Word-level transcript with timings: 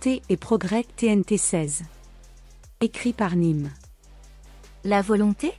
Volonté 0.00 0.22
et 0.28 0.36
progrès 0.36 0.84
TNT 0.96 1.36
16. 1.38 1.82
Écrit 2.80 3.12
par 3.12 3.34
Nîmes. 3.34 3.72
La 4.84 5.02
volonté? 5.02 5.52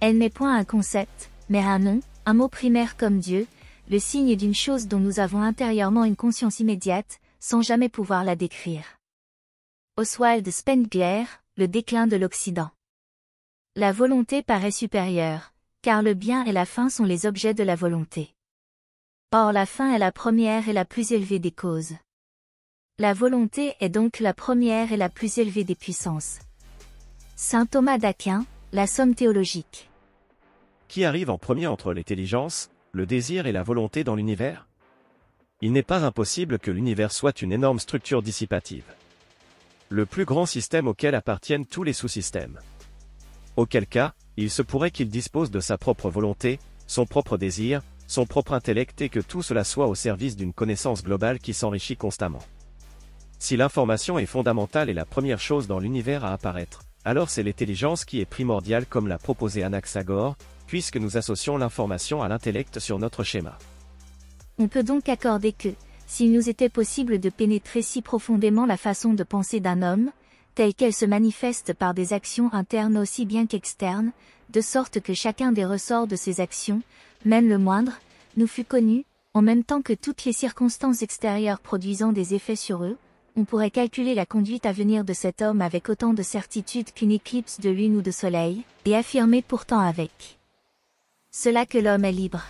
Elle 0.00 0.16
n'est 0.16 0.30
point 0.30 0.56
un 0.56 0.64
concept, 0.64 1.28
mais 1.50 1.58
un 1.58 1.78
nom, 1.78 2.00
un 2.24 2.32
mot 2.32 2.48
primaire 2.48 2.96
comme 2.96 3.18
Dieu, 3.18 3.46
le 3.90 3.98
signe 3.98 4.36
d'une 4.36 4.54
chose 4.54 4.86
dont 4.86 5.00
nous 5.00 5.20
avons 5.20 5.42
intérieurement 5.42 6.04
une 6.04 6.16
conscience 6.16 6.60
immédiate, 6.60 7.20
sans 7.38 7.60
jamais 7.60 7.90
pouvoir 7.90 8.24
la 8.24 8.36
décrire. 8.36 8.86
Oswald 9.98 10.50
Spengler, 10.50 11.24
Le 11.58 11.68
déclin 11.68 12.06
de 12.06 12.16
l'Occident. 12.16 12.70
La 13.74 13.92
volonté 13.92 14.42
paraît 14.42 14.70
supérieure, 14.70 15.52
car 15.82 16.02
le 16.02 16.14
bien 16.14 16.44
et 16.46 16.52
la 16.52 16.64
fin 16.64 16.88
sont 16.88 17.04
les 17.04 17.26
objets 17.26 17.54
de 17.54 17.64
la 17.64 17.76
volonté. 17.76 18.34
Or 19.32 19.52
la 19.52 19.66
fin 19.66 19.92
est 19.92 19.98
la 19.98 20.12
première 20.12 20.70
et 20.70 20.72
la 20.72 20.86
plus 20.86 21.12
élevée 21.12 21.38
des 21.38 21.52
causes. 21.52 21.96
La 22.98 23.12
volonté 23.12 23.74
est 23.80 23.90
donc 23.90 24.20
la 24.20 24.32
première 24.32 24.90
et 24.90 24.96
la 24.96 25.10
plus 25.10 25.36
élevée 25.36 25.64
des 25.64 25.74
puissances. 25.74 26.38
Saint 27.34 27.66
Thomas 27.66 27.98
d'Aquin, 27.98 28.46
La 28.72 28.86
Somme 28.86 29.14
théologique. 29.14 29.90
Qui 30.88 31.04
arrive 31.04 31.28
en 31.28 31.36
premier 31.36 31.66
entre 31.66 31.92
l'intelligence, 31.92 32.70
le 32.92 33.04
désir 33.04 33.46
et 33.46 33.52
la 33.52 33.62
volonté 33.62 34.02
dans 34.02 34.14
l'univers? 34.14 34.66
Il 35.60 35.72
n'est 35.72 35.82
pas 35.82 36.06
impossible 36.06 36.58
que 36.58 36.70
l'univers 36.70 37.12
soit 37.12 37.42
une 37.42 37.52
énorme 37.52 37.80
structure 37.80 38.22
dissipative. 38.22 38.90
Le 39.90 40.06
plus 40.06 40.24
grand 40.24 40.46
système 40.46 40.88
auquel 40.88 41.14
appartiennent 41.14 41.66
tous 41.66 41.82
les 41.82 41.92
sous-systèmes. 41.92 42.60
Auquel 43.56 43.86
cas, 43.86 44.14
il 44.38 44.50
se 44.50 44.62
pourrait 44.62 44.90
qu'il 44.90 45.10
dispose 45.10 45.50
de 45.50 45.60
sa 45.60 45.76
propre 45.76 46.08
volonté, 46.08 46.58
son 46.86 47.04
propre 47.04 47.36
désir, 47.36 47.82
son 48.06 48.24
propre 48.24 48.54
intellect 48.54 49.02
et 49.02 49.10
que 49.10 49.20
tout 49.20 49.42
cela 49.42 49.64
soit 49.64 49.86
au 49.86 49.94
service 49.94 50.34
d'une 50.34 50.54
connaissance 50.54 51.04
globale 51.04 51.40
qui 51.40 51.52
s'enrichit 51.52 51.98
constamment. 51.98 52.40
Si 53.38 53.56
l'information 53.56 54.18
est 54.18 54.26
fondamentale 54.26 54.88
et 54.88 54.94
la 54.94 55.04
première 55.04 55.40
chose 55.40 55.66
dans 55.66 55.78
l'univers 55.78 56.24
à 56.24 56.32
apparaître, 56.32 56.82
alors 57.04 57.28
c'est 57.30 57.42
l'intelligence 57.42 58.04
qui 58.04 58.20
est 58.20 58.24
primordiale 58.24 58.86
comme 58.86 59.08
l'a 59.08 59.18
proposé 59.18 59.62
Anaxagore, 59.62 60.36
puisque 60.66 60.96
nous 60.96 61.16
associons 61.16 61.58
l'information 61.58 62.22
à 62.22 62.28
l'intellect 62.28 62.80
sur 62.80 62.98
notre 62.98 63.22
schéma. 63.22 63.58
On 64.58 64.68
peut 64.68 64.82
donc 64.82 65.08
accorder 65.08 65.52
que, 65.52 65.68
s'il 66.06 66.32
nous 66.32 66.48
était 66.48 66.70
possible 66.70 67.20
de 67.20 67.30
pénétrer 67.30 67.82
si 67.82 68.00
profondément 68.00 68.64
la 68.66 68.76
façon 68.76 69.12
de 69.12 69.22
penser 69.22 69.60
d'un 69.60 69.82
homme, 69.82 70.10
telle 70.54 70.74
qu'elle 70.74 70.94
se 70.94 71.04
manifeste 71.04 71.74
par 71.74 71.92
des 71.92 72.14
actions 72.14 72.52
internes 72.54 72.96
aussi 72.96 73.26
bien 73.26 73.46
qu'externes, 73.46 74.12
de 74.50 74.60
sorte 74.62 75.00
que 75.00 75.12
chacun 75.12 75.52
des 75.52 75.64
ressorts 75.64 76.06
de 76.06 76.16
ces 76.16 76.40
actions, 76.40 76.80
même 77.24 77.48
le 77.48 77.58
moindre, 77.58 77.92
nous 78.36 78.46
fût 78.46 78.64
connu, 78.64 79.04
en 79.34 79.42
même 79.42 79.64
temps 79.64 79.82
que 79.82 79.92
toutes 79.92 80.24
les 80.24 80.32
circonstances 80.32 81.02
extérieures 81.02 81.60
produisant 81.60 82.12
des 82.12 82.34
effets 82.34 82.56
sur 82.56 82.82
eux, 82.82 82.96
on 83.36 83.44
pourrait 83.44 83.70
calculer 83.70 84.14
la 84.14 84.24
conduite 84.24 84.64
à 84.64 84.72
venir 84.72 85.04
de 85.04 85.12
cet 85.12 85.42
homme 85.42 85.60
avec 85.60 85.90
autant 85.90 86.14
de 86.14 86.22
certitude 86.22 86.92
qu'une 86.92 87.12
éclipse 87.12 87.60
de 87.60 87.68
lune 87.68 87.96
ou 87.96 88.02
de 88.02 88.10
soleil, 88.10 88.64
et 88.86 88.96
affirmer 88.96 89.42
pourtant 89.42 89.80
avec 89.80 90.38
cela 91.30 91.66
que 91.66 91.76
l'homme 91.76 92.06
est 92.06 92.12
libre. 92.12 92.42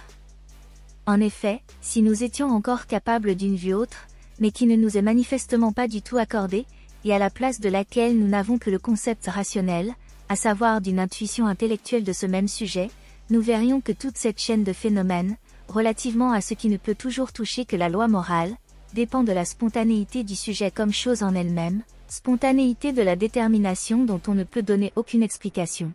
En 1.06 1.20
effet, 1.20 1.60
si 1.80 2.02
nous 2.02 2.22
étions 2.22 2.50
encore 2.50 2.86
capables 2.86 3.34
d'une 3.34 3.56
vue 3.56 3.74
autre, 3.74 4.06
mais 4.38 4.52
qui 4.52 4.66
ne 4.66 4.76
nous 4.76 4.96
est 4.96 5.02
manifestement 5.02 5.72
pas 5.72 5.88
du 5.88 6.02
tout 6.02 6.18
accordée, 6.18 6.66
et 7.04 7.12
à 7.12 7.18
la 7.18 7.30
place 7.30 7.60
de 7.60 7.68
laquelle 7.68 8.16
nous 8.16 8.28
n'avons 8.28 8.58
que 8.58 8.70
le 8.70 8.78
concept 8.78 9.26
rationnel, 9.26 9.92
à 10.28 10.36
savoir 10.36 10.80
d'une 10.80 11.00
intuition 11.00 11.46
intellectuelle 11.46 12.04
de 12.04 12.12
ce 12.12 12.26
même 12.26 12.48
sujet, 12.48 12.90
nous 13.30 13.40
verrions 13.40 13.80
que 13.80 13.92
toute 13.92 14.18
cette 14.18 14.40
chaîne 14.40 14.62
de 14.62 14.72
phénomènes, 14.72 15.36
relativement 15.66 16.30
à 16.30 16.40
ce 16.40 16.54
qui 16.54 16.68
ne 16.68 16.76
peut 16.76 16.94
toujours 16.94 17.32
toucher 17.32 17.64
que 17.64 17.76
la 17.76 17.88
loi 17.88 18.06
morale, 18.06 18.56
dépend 18.96 19.24
de 19.24 19.32
la 19.32 19.44
spontanéité 19.44 20.24
du 20.24 20.34
sujet 20.34 20.70
comme 20.70 20.92
chose 20.92 21.22
en 21.22 21.34
elle-même, 21.34 21.82
spontanéité 22.08 22.94
de 22.94 23.02
la 23.02 23.14
détermination 23.14 24.04
dont 24.04 24.22
on 24.26 24.34
ne 24.34 24.42
peut 24.42 24.62
donner 24.62 24.90
aucune 24.96 25.22
explication. 25.22 25.92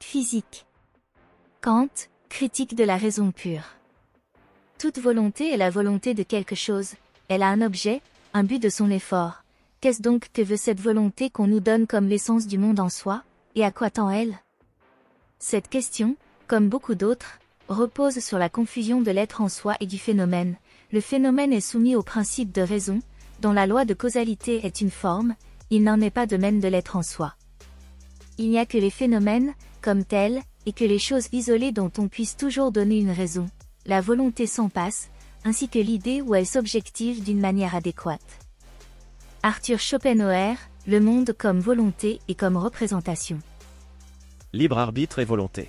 Physique. 0.00 0.66
Kant, 1.60 1.86
critique 2.28 2.74
de 2.74 2.82
la 2.82 2.96
raison 2.96 3.30
pure. 3.30 3.76
Toute 4.80 4.98
volonté 4.98 5.52
est 5.52 5.56
la 5.56 5.70
volonté 5.70 6.12
de 6.12 6.24
quelque 6.24 6.56
chose, 6.56 6.94
elle 7.28 7.44
a 7.44 7.50
un 7.50 7.62
objet, 7.62 8.00
un 8.34 8.42
but 8.42 8.60
de 8.60 8.68
son 8.68 8.90
effort. 8.90 9.44
Qu'est-ce 9.80 10.02
donc 10.02 10.26
que 10.32 10.42
veut 10.42 10.56
cette 10.56 10.80
volonté 10.80 11.30
qu'on 11.30 11.46
nous 11.46 11.60
donne 11.60 11.86
comme 11.86 12.08
l'essence 12.08 12.48
du 12.48 12.58
monde 12.58 12.80
en 12.80 12.88
soi, 12.88 13.22
et 13.54 13.64
à 13.64 13.70
quoi 13.70 13.90
tend-elle 13.90 14.36
Cette 15.38 15.68
question, 15.68 16.16
comme 16.48 16.68
beaucoup 16.68 16.96
d'autres, 16.96 17.38
repose 17.68 18.18
sur 18.18 18.40
la 18.40 18.48
confusion 18.48 19.02
de 19.02 19.12
l'être 19.12 19.40
en 19.40 19.48
soi 19.48 19.76
et 19.78 19.86
du 19.86 19.98
phénomène, 19.98 20.56
le 20.92 21.00
phénomène 21.00 21.52
est 21.52 21.60
soumis 21.60 21.96
au 21.96 22.02
principe 22.02 22.52
de 22.52 22.60
raison, 22.60 23.00
dont 23.40 23.52
la 23.52 23.66
loi 23.66 23.84
de 23.84 23.94
causalité 23.94 24.64
est 24.66 24.82
une 24.82 24.90
forme, 24.90 25.34
il 25.70 25.82
n'en 25.82 26.00
est 26.00 26.10
pas 26.10 26.26
de 26.26 26.36
même 26.36 26.60
de 26.60 26.68
l'être 26.68 26.96
en 26.96 27.02
soi. 27.02 27.34
Il 28.38 28.50
n'y 28.50 28.58
a 28.58 28.66
que 28.66 28.78
les 28.78 28.90
phénomènes, 28.90 29.54
comme 29.80 30.04
tels, 30.04 30.42
et 30.66 30.72
que 30.72 30.84
les 30.84 30.98
choses 30.98 31.28
isolées 31.32 31.72
dont 31.72 31.90
on 31.98 32.08
puisse 32.08 32.36
toujours 32.36 32.72
donner 32.72 32.98
une 32.98 33.10
raison. 33.10 33.48
La 33.86 34.00
volonté 34.00 34.46
s'en 34.46 34.68
passe, 34.68 35.10
ainsi 35.44 35.68
que 35.68 35.78
l'idée 35.78 36.20
où 36.20 36.34
elle 36.34 36.46
s'objective 36.46 37.24
d'une 37.24 37.40
manière 37.40 37.74
adéquate. 37.74 38.20
Arthur 39.42 39.80
Schopenhauer, 39.80 40.56
Le 40.86 40.98
monde 40.98 41.32
comme 41.38 41.60
volonté 41.60 42.18
et 42.26 42.34
comme 42.34 42.56
représentation. 42.56 43.38
Libre 44.52 44.78
arbitre 44.78 45.20
et 45.20 45.24
volonté. 45.24 45.68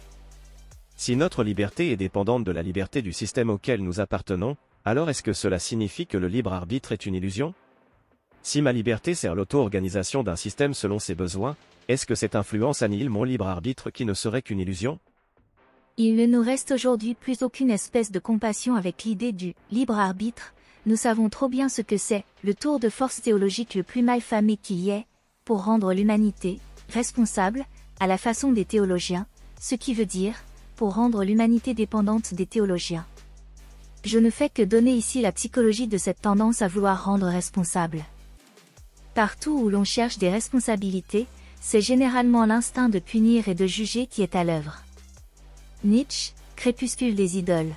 Si 0.95 1.15
notre 1.15 1.43
liberté 1.43 1.91
est 1.91 1.97
dépendante 1.97 2.43
de 2.43 2.51
la 2.51 2.63
liberté 2.63 3.03
du 3.03 3.13
système 3.13 3.51
auquel 3.51 3.83
nous 3.83 3.99
appartenons, 3.99 4.57
alors 4.85 5.09
est-ce 5.09 5.23
que 5.23 5.33
cela 5.33 5.59
signifie 5.59 6.07
que 6.07 6.17
le 6.17 6.27
libre 6.27 6.53
arbitre 6.53 6.91
est 6.91 7.05
une 7.05 7.15
illusion? 7.15 7.53
Si 8.41 8.61
ma 8.61 8.73
liberté 8.73 9.15
sert 9.15 9.35
l'auto-organisation 9.35 10.23
d'un 10.23 10.35
système 10.35 10.73
selon 10.73 10.99
ses 10.99 11.15
besoins, 11.15 11.55
est-ce 11.87 12.05
que 12.05 12.15
cette 12.15 12.35
influence 12.35 12.81
annihile 12.81 13.09
mon 13.09 13.23
libre 13.23 13.47
arbitre 13.47 13.89
qui 13.89 14.03
ne 14.05 14.13
serait 14.13 14.41
qu'une 14.41 14.59
illusion? 14.59 14.99
Il 15.95 16.15
ne 16.15 16.25
nous 16.25 16.41
reste 16.41 16.71
aujourd'hui 16.71 17.13
plus 17.13 17.43
aucune 17.43 17.69
espèce 17.69 18.11
de 18.11 18.19
compassion 18.19 18.75
avec 18.75 19.03
l'idée 19.03 19.31
du 19.31 19.53
libre 19.71 19.97
arbitre, 19.97 20.53
nous 20.85 20.97
savons 20.97 21.29
trop 21.29 21.47
bien 21.47 21.69
ce 21.69 21.81
que 21.81 21.95
c'est, 21.95 22.25
le 22.43 22.53
tour 22.53 22.79
de 22.79 22.89
force 22.89 23.21
théologique 23.21 23.75
le 23.75 23.83
plus 23.83 24.01
mal 24.01 24.19
famé 24.19 24.57
qui 24.57 24.75
y 24.75 24.89
est, 24.89 25.05
pour 25.45 25.63
rendre 25.63 25.93
l'humanité 25.93 26.59
responsable, 26.89 27.65
à 27.99 28.07
la 28.07 28.17
façon 28.17 28.51
des 28.51 28.65
théologiens, 28.65 29.27
ce 29.61 29.75
qui 29.75 29.93
veut 29.93 30.05
dire, 30.05 30.35
pour 30.75 30.95
rendre 30.95 31.23
l'humanité 31.23 31.73
dépendante 31.73 32.33
des 32.33 32.45
théologiens. 32.45 33.05
Je 34.05 34.19
ne 34.19 34.29
fais 34.29 34.49
que 34.49 34.61
donner 34.61 34.91
ici 34.91 35.21
la 35.21 35.31
psychologie 35.31 35.87
de 35.87 35.97
cette 35.97 36.21
tendance 36.21 36.61
à 36.61 36.67
vouloir 36.67 37.05
rendre 37.05 37.27
responsable. 37.27 38.03
Partout 39.13 39.57
où 39.57 39.69
l'on 39.69 39.85
cherche 39.85 40.17
des 40.17 40.29
responsabilités, 40.29 41.25
c'est 41.61 41.81
généralement 41.81 42.45
l'instinct 42.45 42.89
de 42.89 42.99
punir 42.99 43.47
et 43.47 43.55
de 43.55 43.65
juger 43.65 44.07
qui 44.07 44.21
est 44.21 44.35
à 44.35 44.43
l'œuvre. 44.43 44.81
Nietzsche, 45.83 46.33
Crépuscule 46.55 47.15
des 47.15 47.37
idoles. 47.37 47.73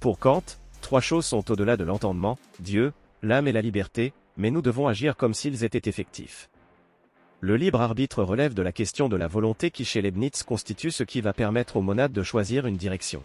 Pour 0.00 0.18
Kant, 0.18 0.42
trois 0.80 1.00
choses 1.00 1.26
sont 1.26 1.50
au-delà 1.50 1.76
de 1.76 1.84
l'entendement, 1.84 2.38
Dieu, 2.58 2.92
l'âme 3.22 3.48
et 3.48 3.52
la 3.52 3.62
liberté, 3.62 4.12
mais 4.36 4.50
nous 4.50 4.62
devons 4.62 4.88
agir 4.88 5.16
comme 5.16 5.34
s'ils 5.34 5.64
étaient 5.64 5.88
effectifs. 5.88 6.50
Le 7.40 7.56
libre 7.56 7.80
arbitre 7.80 8.22
relève 8.22 8.54
de 8.54 8.62
la 8.62 8.72
question 8.72 9.08
de 9.08 9.16
la 9.16 9.28
volonté 9.28 9.70
qui 9.70 9.84
chez 9.84 10.02
Leibniz 10.02 10.42
constitue 10.42 10.90
ce 10.90 11.04
qui 11.04 11.20
va 11.20 11.32
permettre 11.32 11.76
aux 11.76 11.82
monades 11.82 12.12
de 12.12 12.22
choisir 12.22 12.66
une 12.66 12.76
direction. 12.76 13.22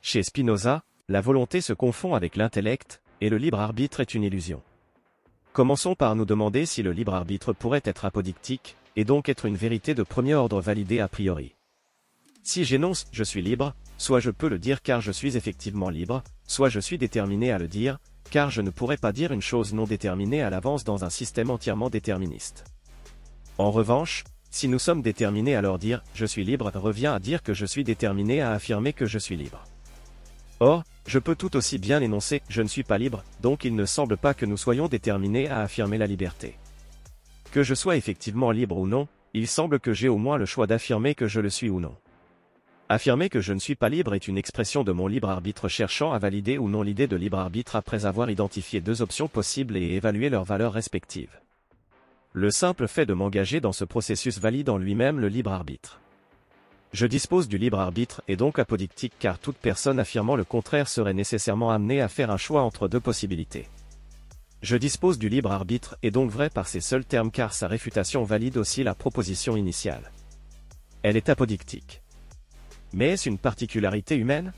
Chez 0.00 0.22
Spinoza, 0.22 0.84
la 1.08 1.20
volonté 1.20 1.60
se 1.60 1.72
confond 1.72 2.14
avec 2.14 2.34
l'intellect, 2.34 3.00
et 3.20 3.28
le 3.28 3.38
libre 3.38 3.60
arbitre 3.60 4.00
est 4.00 4.14
une 4.14 4.24
illusion. 4.24 4.60
Commençons 5.52 5.94
par 5.94 6.16
nous 6.16 6.24
demander 6.24 6.66
si 6.66 6.82
le 6.82 6.90
libre 6.90 7.14
arbitre 7.14 7.52
pourrait 7.52 7.82
être 7.84 8.04
apodictique, 8.04 8.76
et 8.96 9.04
donc 9.04 9.28
être 9.28 9.46
une 9.46 9.56
vérité 9.56 9.94
de 9.94 10.02
premier 10.02 10.34
ordre 10.34 10.60
validée 10.60 10.98
a 10.98 11.06
priori. 11.06 11.54
Si 12.42 12.64
j'énonce 12.64 13.06
je 13.12 13.22
suis 13.22 13.40
libre, 13.40 13.72
soit 13.98 14.18
je 14.18 14.32
peux 14.32 14.48
le 14.48 14.58
dire 14.58 14.82
car 14.82 15.00
je 15.00 15.12
suis 15.12 15.36
effectivement 15.36 15.90
libre, 15.90 16.24
soit 16.48 16.70
je 16.70 16.80
suis 16.80 16.98
déterminé 16.98 17.52
à 17.52 17.58
le 17.58 17.68
dire, 17.68 17.98
car 18.30 18.50
je 18.50 18.60
ne 18.60 18.70
pourrais 18.70 18.96
pas 18.96 19.12
dire 19.12 19.30
une 19.30 19.42
chose 19.42 19.74
non 19.74 19.84
déterminée 19.84 20.42
à 20.42 20.50
l'avance 20.50 20.82
dans 20.82 21.04
un 21.04 21.10
système 21.10 21.50
entièrement 21.50 21.88
déterministe. 21.88 22.64
En 23.58 23.70
revanche, 23.70 24.24
si 24.50 24.66
nous 24.66 24.80
sommes 24.80 25.02
déterminés 25.02 25.54
à 25.54 25.62
leur 25.62 25.78
dire 25.78 26.02
je 26.14 26.26
suis 26.26 26.44
libre 26.44 26.72
revient 26.74 27.06
à 27.06 27.20
dire 27.20 27.44
que 27.44 27.54
je 27.54 27.64
suis 27.64 27.84
déterminé 27.84 28.40
à 28.40 28.50
affirmer 28.50 28.92
que 28.92 29.06
je 29.06 29.18
suis 29.18 29.36
libre. 29.36 29.62
Or, 30.60 30.84
je 31.06 31.18
peux 31.18 31.34
tout 31.34 31.56
aussi 31.56 31.78
bien 31.78 32.00
énoncer 32.00 32.42
«je 32.48 32.62
ne 32.62 32.68
suis 32.68 32.82
pas 32.82 32.98
libre», 32.98 33.22
donc 33.42 33.64
il 33.64 33.74
ne 33.74 33.84
semble 33.84 34.16
pas 34.16 34.34
que 34.34 34.46
nous 34.46 34.56
soyons 34.56 34.88
déterminés 34.88 35.48
à 35.48 35.60
affirmer 35.60 35.98
la 35.98 36.06
liberté. 36.06 36.56
Que 37.52 37.62
je 37.62 37.74
sois 37.74 37.96
effectivement 37.96 38.50
libre 38.50 38.78
ou 38.78 38.86
non, 38.86 39.06
il 39.34 39.48
semble 39.48 39.80
que 39.80 39.92
j'ai 39.92 40.08
au 40.08 40.16
moins 40.16 40.38
le 40.38 40.46
choix 40.46 40.66
d'affirmer 40.66 41.14
que 41.14 41.28
je 41.28 41.40
le 41.40 41.50
suis 41.50 41.68
ou 41.68 41.78
non. 41.78 41.94
Affirmer 42.88 43.28
que 43.28 43.40
je 43.40 43.52
ne 43.52 43.58
suis 43.58 43.74
pas 43.74 43.88
libre 43.88 44.14
est 44.14 44.28
une 44.28 44.38
expression 44.38 44.84
de 44.84 44.92
mon 44.92 45.08
libre 45.08 45.28
arbitre 45.28 45.68
cherchant 45.68 46.12
à 46.12 46.18
valider 46.18 46.56
ou 46.56 46.68
non 46.68 46.82
l'idée 46.82 47.08
de 47.08 47.16
libre 47.16 47.38
arbitre 47.38 47.76
après 47.76 48.06
avoir 48.06 48.30
identifié 48.30 48.80
deux 48.80 49.02
options 49.02 49.28
possibles 49.28 49.76
et 49.76 49.94
évalué 49.94 50.30
leurs 50.30 50.44
valeurs 50.44 50.72
respectives. 50.72 51.40
Le 52.32 52.50
simple 52.50 52.86
fait 52.86 53.04
de 53.04 53.14
m'engager 53.14 53.60
dans 53.60 53.72
ce 53.72 53.84
processus 53.84 54.38
valide 54.38 54.68
en 54.68 54.78
lui-même 54.78 55.18
le 55.18 55.28
libre 55.28 55.52
arbitre. 55.52 56.00
Je 56.96 57.04
dispose 57.04 57.46
du 57.46 57.58
libre 57.58 57.78
arbitre 57.78 58.22
et 58.26 58.36
donc 58.36 58.58
apodictique 58.58 59.12
car 59.18 59.38
toute 59.38 59.58
personne 59.58 59.98
affirmant 59.98 60.34
le 60.34 60.44
contraire 60.44 60.88
serait 60.88 61.12
nécessairement 61.12 61.70
amenée 61.70 62.00
à 62.00 62.08
faire 62.08 62.30
un 62.30 62.38
choix 62.38 62.62
entre 62.62 62.88
deux 62.88 63.00
possibilités. 63.00 63.68
Je 64.62 64.78
dispose 64.78 65.18
du 65.18 65.28
libre 65.28 65.52
arbitre 65.52 65.98
est 66.02 66.10
donc 66.10 66.30
vrai 66.30 66.48
par 66.48 66.66
ces 66.66 66.80
seuls 66.80 67.04
termes 67.04 67.30
car 67.30 67.52
sa 67.52 67.68
réfutation 67.68 68.24
valide 68.24 68.56
aussi 68.56 68.82
la 68.82 68.94
proposition 68.94 69.58
initiale. 69.58 70.10
Elle 71.02 71.18
est 71.18 71.28
apodictique. 71.28 72.00
Mais 72.94 73.10
est-ce 73.10 73.28
une 73.28 73.36
particularité 73.36 74.16
humaine? 74.16 74.54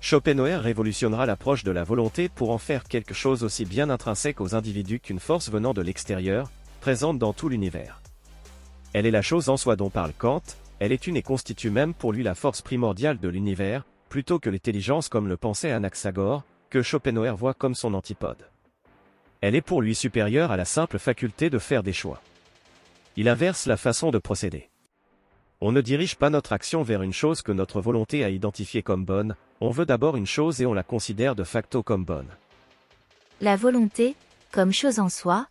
Schopenhauer 0.00 0.60
révolutionnera 0.60 1.26
l'approche 1.26 1.64
de 1.64 1.72
la 1.72 1.82
volonté 1.82 2.28
pour 2.28 2.50
en 2.50 2.58
faire 2.58 2.84
quelque 2.84 3.12
chose 3.12 3.42
aussi 3.42 3.64
bien 3.64 3.90
intrinsèque 3.90 4.40
aux 4.40 4.54
individus 4.54 5.00
qu'une 5.00 5.18
force 5.18 5.50
venant 5.50 5.74
de 5.74 5.82
l'extérieur, 5.82 6.48
présente 6.80 7.18
dans 7.18 7.32
tout 7.32 7.48
l'univers. 7.48 8.00
Elle 8.92 9.06
est 9.06 9.10
la 9.10 9.22
chose 9.22 9.48
en 9.48 9.56
soi 9.56 9.74
dont 9.74 9.90
parle 9.90 10.12
Kant, 10.16 10.42
elle 10.80 10.92
est 10.92 11.06
une 11.06 11.16
et 11.16 11.22
constitue 11.22 11.70
même 11.70 11.92
pour 11.92 12.12
lui 12.12 12.22
la 12.22 12.34
force 12.34 12.62
primordiale 12.62 13.18
de 13.18 13.28
l'univers, 13.28 13.84
plutôt 14.08 14.38
que 14.38 14.50
l'intelligence 14.50 15.08
comme 15.10 15.28
le 15.28 15.36
pensait 15.36 15.70
Anaxagore, 15.70 16.42
que 16.70 16.82
Schopenhauer 16.82 17.36
voit 17.36 17.54
comme 17.54 17.74
son 17.74 17.92
antipode. 17.92 18.48
Elle 19.42 19.54
est 19.54 19.60
pour 19.60 19.82
lui 19.82 19.94
supérieure 19.94 20.50
à 20.50 20.56
la 20.56 20.64
simple 20.64 20.98
faculté 20.98 21.50
de 21.50 21.58
faire 21.58 21.82
des 21.82 21.92
choix. 21.92 22.22
Il 23.16 23.28
inverse 23.28 23.66
la 23.66 23.76
façon 23.76 24.10
de 24.10 24.18
procéder. 24.18 24.70
On 25.60 25.72
ne 25.72 25.82
dirige 25.82 26.16
pas 26.16 26.30
notre 26.30 26.54
action 26.54 26.82
vers 26.82 27.02
une 27.02 27.12
chose 27.12 27.42
que 27.42 27.52
notre 27.52 27.82
volonté 27.82 28.24
a 28.24 28.30
identifiée 28.30 28.82
comme 28.82 29.04
bonne, 29.04 29.36
on 29.60 29.70
veut 29.70 29.84
d'abord 29.84 30.16
une 30.16 30.26
chose 30.26 30.62
et 30.62 30.66
on 30.66 30.72
la 30.72 30.82
considère 30.82 31.34
de 31.34 31.44
facto 31.44 31.82
comme 31.82 32.06
bonne. 32.06 32.28
La 33.42 33.56
volonté, 33.56 34.14
comme 34.52 34.72
chose 34.72 34.98
en 34.98 35.10
soi, 35.10 35.46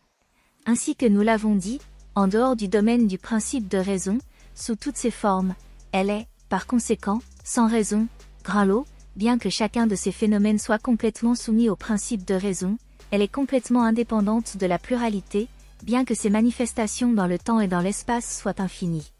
ainsi 0.65 0.95
que 0.95 1.05
nous 1.05 1.21
l'avons 1.21 1.55
dit, 1.55 1.79
en 2.15 2.27
dehors 2.27 2.55
du 2.55 2.67
domaine 2.67 3.07
du 3.07 3.19
principe 3.19 3.67
de 3.67 3.77
raison, 3.77 4.17
sous 4.55 4.75
toutes 4.75 4.97
ses 4.97 5.11
formes, 5.11 5.55
elle 5.91 6.09
est, 6.09 6.27
par 6.49 6.67
conséquent, 6.67 7.21
sans 7.43 7.67
raison, 7.67 8.07
grain 8.43 8.65
lot, 8.65 8.85
bien 9.15 9.37
que 9.37 9.49
chacun 9.49 9.87
de 9.87 9.95
ces 9.95 10.11
phénomènes 10.11 10.59
soit 10.59 10.79
complètement 10.79 11.35
soumis 11.35 11.69
au 11.69 11.75
principe 11.75 12.25
de 12.25 12.35
raison, 12.35 12.77
elle 13.11 13.21
est 13.21 13.33
complètement 13.33 13.83
indépendante 13.83 14.57
de 14.57 14.65
la 14.65 14.79
pluralité, 14.79 15.47
bien 15.83 16.05
que 16.05 16.13
ses 16.13 16.29
manifestations 16.29 17.11
dans 17.11 17.27
le 17.27 17.39
temps 17.39 17.59
et 17.59 17.67
dans 17.67 17.81
l'espace 17.81 18.39
soient 18.39 18.61
infinies. 18.61 19.11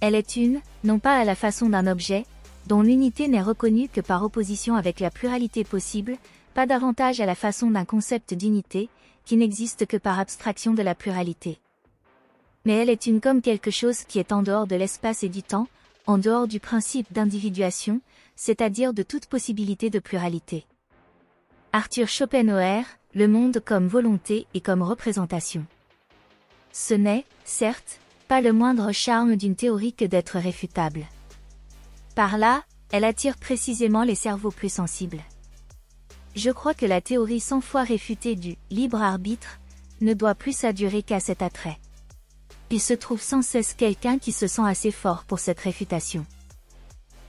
Elle 0.00 0.14
est 0.14 0.36
une, 0.36 0.60
non 0.84 0.98
pas 0.98 1.16
à 1.16 1.24
la 1.24 1.34
façon 1.34 1.68
d'un 1.68 1.86
objet, 1.86 2.24
dont 2.66 2.82
l'unité 2.82 3.28
n'est 3.28 3.42
reconnue 3.42 3.88
que 3.88 4.00
par 4.00 4.22
opposition 4.22 4.74
avec 4.74 5.00
la 5.00 5.10
pluralité 5.10 5.64
possible, 5.64 6.16
pas 6.54 6.66
davantage 6.66 7.20
à 7.20 7.26
la 7.26 7.34
façon 7.34 7.70
d'un 7.70 7.84
concept 7.84 8.34
d'unité, 8.34 8.88
qui 9.24 9.36
n'existe 9.36 9.86
que 9.86 9.96
par 9.96 10.18
abstraction 10.18 10.74
de 10.74 10.82
la 10.82 10.94
pluralité. 10.94 11.58
Mais 12.64 12.74
elle 12.74 12.90
est 12.90 13.06
une 13.06 13.20
comme 13.20 13.42
quelque 13.42 13.70
chose 13.70 14.04
qui 14.04 14.18
est 14.18 14.32
en 14.32 14.42
dehors 14.42 14.66
de 14.66 14.76
l'espace 14.76 15.22
et 15.22 15.28
du 15.28 15.42
temps, 15.42 15.68
en 16.06 16.18
dehors 16.18 16.48
du 16.48 16.60
principe 16.60 17.12
d'individuation, 17.12 18.00
c'est-à-dire 18.36 18.94
de 18.94 19.02
toute 19.02 19.26
possibilité 19.26 19.90
de 19.90 19.98
pluralité. 19.98 20.66
Arthur 21.72 22.08
Schopenhauer, 22.08 22.84
le 23.14 23.28
monde 23.28 23.60
comme 23.64 23.86
volonté 23.86 24.46
et 24.54 24.60
comme 24.60 24.82
représentation. 24.82 25.66
Ce 26.72 26.94
n'est, 26.94 27.24
certes, 27.44 28.00
pas 28.28 28.40
le 28.40 28.52
moindre 28.52 28.92
charme 28.92 29.36
d'une 29.36 29.56
théorie 29.56 29.92
que 29.92 30.04
d'être 30.04 30.38
réfutable. 30.38 31.06
Par 32.14 32.38
là, 32.38 32.64
elle 32.92 33.04
attire 33.04 33.36
précisément 33.36 34.02
les 34.04 34.14
cerveaux 34.14 34.50
plus 34.50 34.72
sensibles. 34.72 35.20
Je 36.34 36.50
crois 36.50 36.74
que 36.74 36.86
la 36.86 37.00
théorie 37.00 37.40
cent 37.40 37.60
fois 37.60 37.82
réfutée 37.82 38.34
du 38.34 38.56
libre 38.70 39.00
arbitre 39.00 39.60
ne 40.00 40.14
doit 40.14 40.34
plus 40.34 40.56
s'adurer 40.56 41.02
qu'à 41.02 41.20
cet 41.20 41.42
attrait. 41.42 41.78
Il 42.74 42.80
se 42.80 42.92
trouve 42.92 43.22
sans 43.22 43.40
cesse 43.40 43.72
quelqu'un 43.72 44.18
qui 44.18 44.32
se 44.32 44.48
sent 44.48 44.64
assez 44.66 44.90
fort 44.90 45.22
pour 45.28 45.38
cette 45.38 45.60
réfutation. 45.60 46.26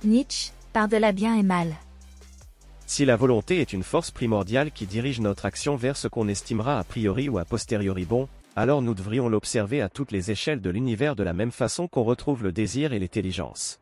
Nietzsche, 0.03 0.51
par-delà 0.74 1.12
bien 1.12 1.36
et 1.36 1.44
mal. 1.44 1.75
Si 2.88 3.06
la 3.06 3.15
volonté 3.15 3.62
est 3.62 3.71
une 3.71 3.83
force 3.83 4.09
primordiale 4.09 4.71
qui 4.71 4.88
dirige 4.88 5.19
notre 5.19 5.45
action 5.45 5.75
vers 5.75 5.97
ce 5.97 6.07
qu'on 6.07 6.30
estimera 6.30 6.80
a 6.80 6.83
priori 6.83 7.30
ou 7.30 7.38
a 7.38 7.45
posteriori 7.45 8.06
bon, 8.06 8.27
alors 8.56 8.81
nous 8.81 8.95
devrions 8.95 9.30
l'observer 9.30 9.83
à 9.83 9.89
toutes 9.89 10.12
les 10.12 10.31
échelles 10.31 10.62
de 10.62 10.71
l'univers 10.71 11.15
de 11.15 11.21
la 11.21 11.33
même 11.33 11.51
façon 11.51 11.88
qu'on 11.88 12.01
retrouve 12.01 12.41
le 12.41 12.51
désir 12.51 12.91
et 12.94 12.98
l'intelligence. 12.98 13.80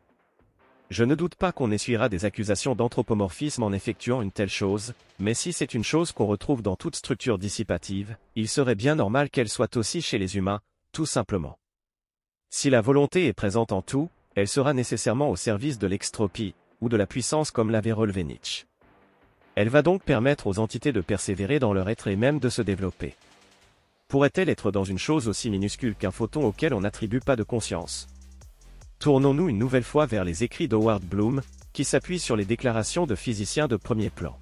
Je 0.89 1.05
ne 1.05 1.15
doute 1.15 1.35
pas 1.35 1.53
qu'on 1.53 1.71
essuiera 1.71 2.09
des 2.09 2.25
accusations 2.25 2.75
d'anthropomorphisme 2.75 3.63
en 3.63 3.71
effectuant 3.71 4.21
une 4.21 4.33
telle 4.33 4.49
chose, 4.49 4.95
mais 5.17 5.33
si 5.33 5.53
c'est 5.53 5.73
une 5.73 5.85
chose 5.85 6.11
qu'on 6.11 6.25
retrouve 6.25 6.61
dans 6.61 6.75
toute 6.75 6.97
structure 6.97 7.37
dissipative, 7.37 8.17
il 8.35 8.49
serait 8.49 8.75
bien 8.75 8.95
normal 8.95 9.29
qu'elle 9.29 9.47
soit 9.47 9.77
aussi 9.77 10.01
chez 10.01 10.17
les 10.17 10.35
humains, 10.35 10.59
tout 10.93 11.07
simplement. 11.07 11.57
Si 12.51 12.69
la 12.69 12.79
volonté 12.79 13.25
est 13.25 13.33
présente 13.33 13.71
en 13.71 13.81
tout, 13.81 14.09
elle 14.35 14.47
sera 14.47 14.73
nécessairement 14.73 15.29
au 15.29 15.35
service 15.35 15.79
de 15.79 15.87
l'extropie, 15.87 16.53
ou 16.81 16.87
de 16.87 16.95
la 16.95 17.07
puissance 17.07 17.49
comme 17.49 17.71
l'avait 17.71 17.91
relevé 17.91 18.23
Nietzsche. 18.23 18.65
Elle 19.55 19.69
va 19.69 19.81
donc 19.81 20.03
permettre 20.03 20.47
aux 20.47 20.59
entités 20.59 20.91
de 20.91 21.01
persévérer 21.01 21.59
dans 21.59 21.73
leur 21.73 21.89
être 21.89 22.07
et 22.07 22.15
même 22.15 22.39
de 22.39 22.49
se 22.49 22.61
développer. 22.61 23.15
Pourrait-elle 24.07 24.49
être 24.49 24.71
dans 24.71 24.83
une 24.83 24.99
chose 24.99 25.27
aussi 25.27 25.49
minuscule 25.49 25.95
qu'un 25.95 26.11
photon 26.11 26.45
auquel 26.45 26.73
on 26.73 26.81
n'attribue 26.81 27.19
pas 27.19 27.35
de 27.35 27.43
conscience? 27.43 28.07
Tournons-nous 28.99 29.49
une 29.49 29.57
nouvelle 29.57 29.83
fois 29.83 30.05
vers 30.05 30.23
les 30.23 30.43
écrits 30.43 30.67
d'Howard 30.67 31.03
Bloom, 31.03 31.41
qui 31.73 31.83
s'appuient 31.83 32.19
sur 32.19 32.35
les 32.35 32.45
déclarations 32.45 33.07
de 33.07 33.15
physiciens 33.15 33.67
de 33.67 33.77
premier 33.77 34.11
plan. 34.11 34.37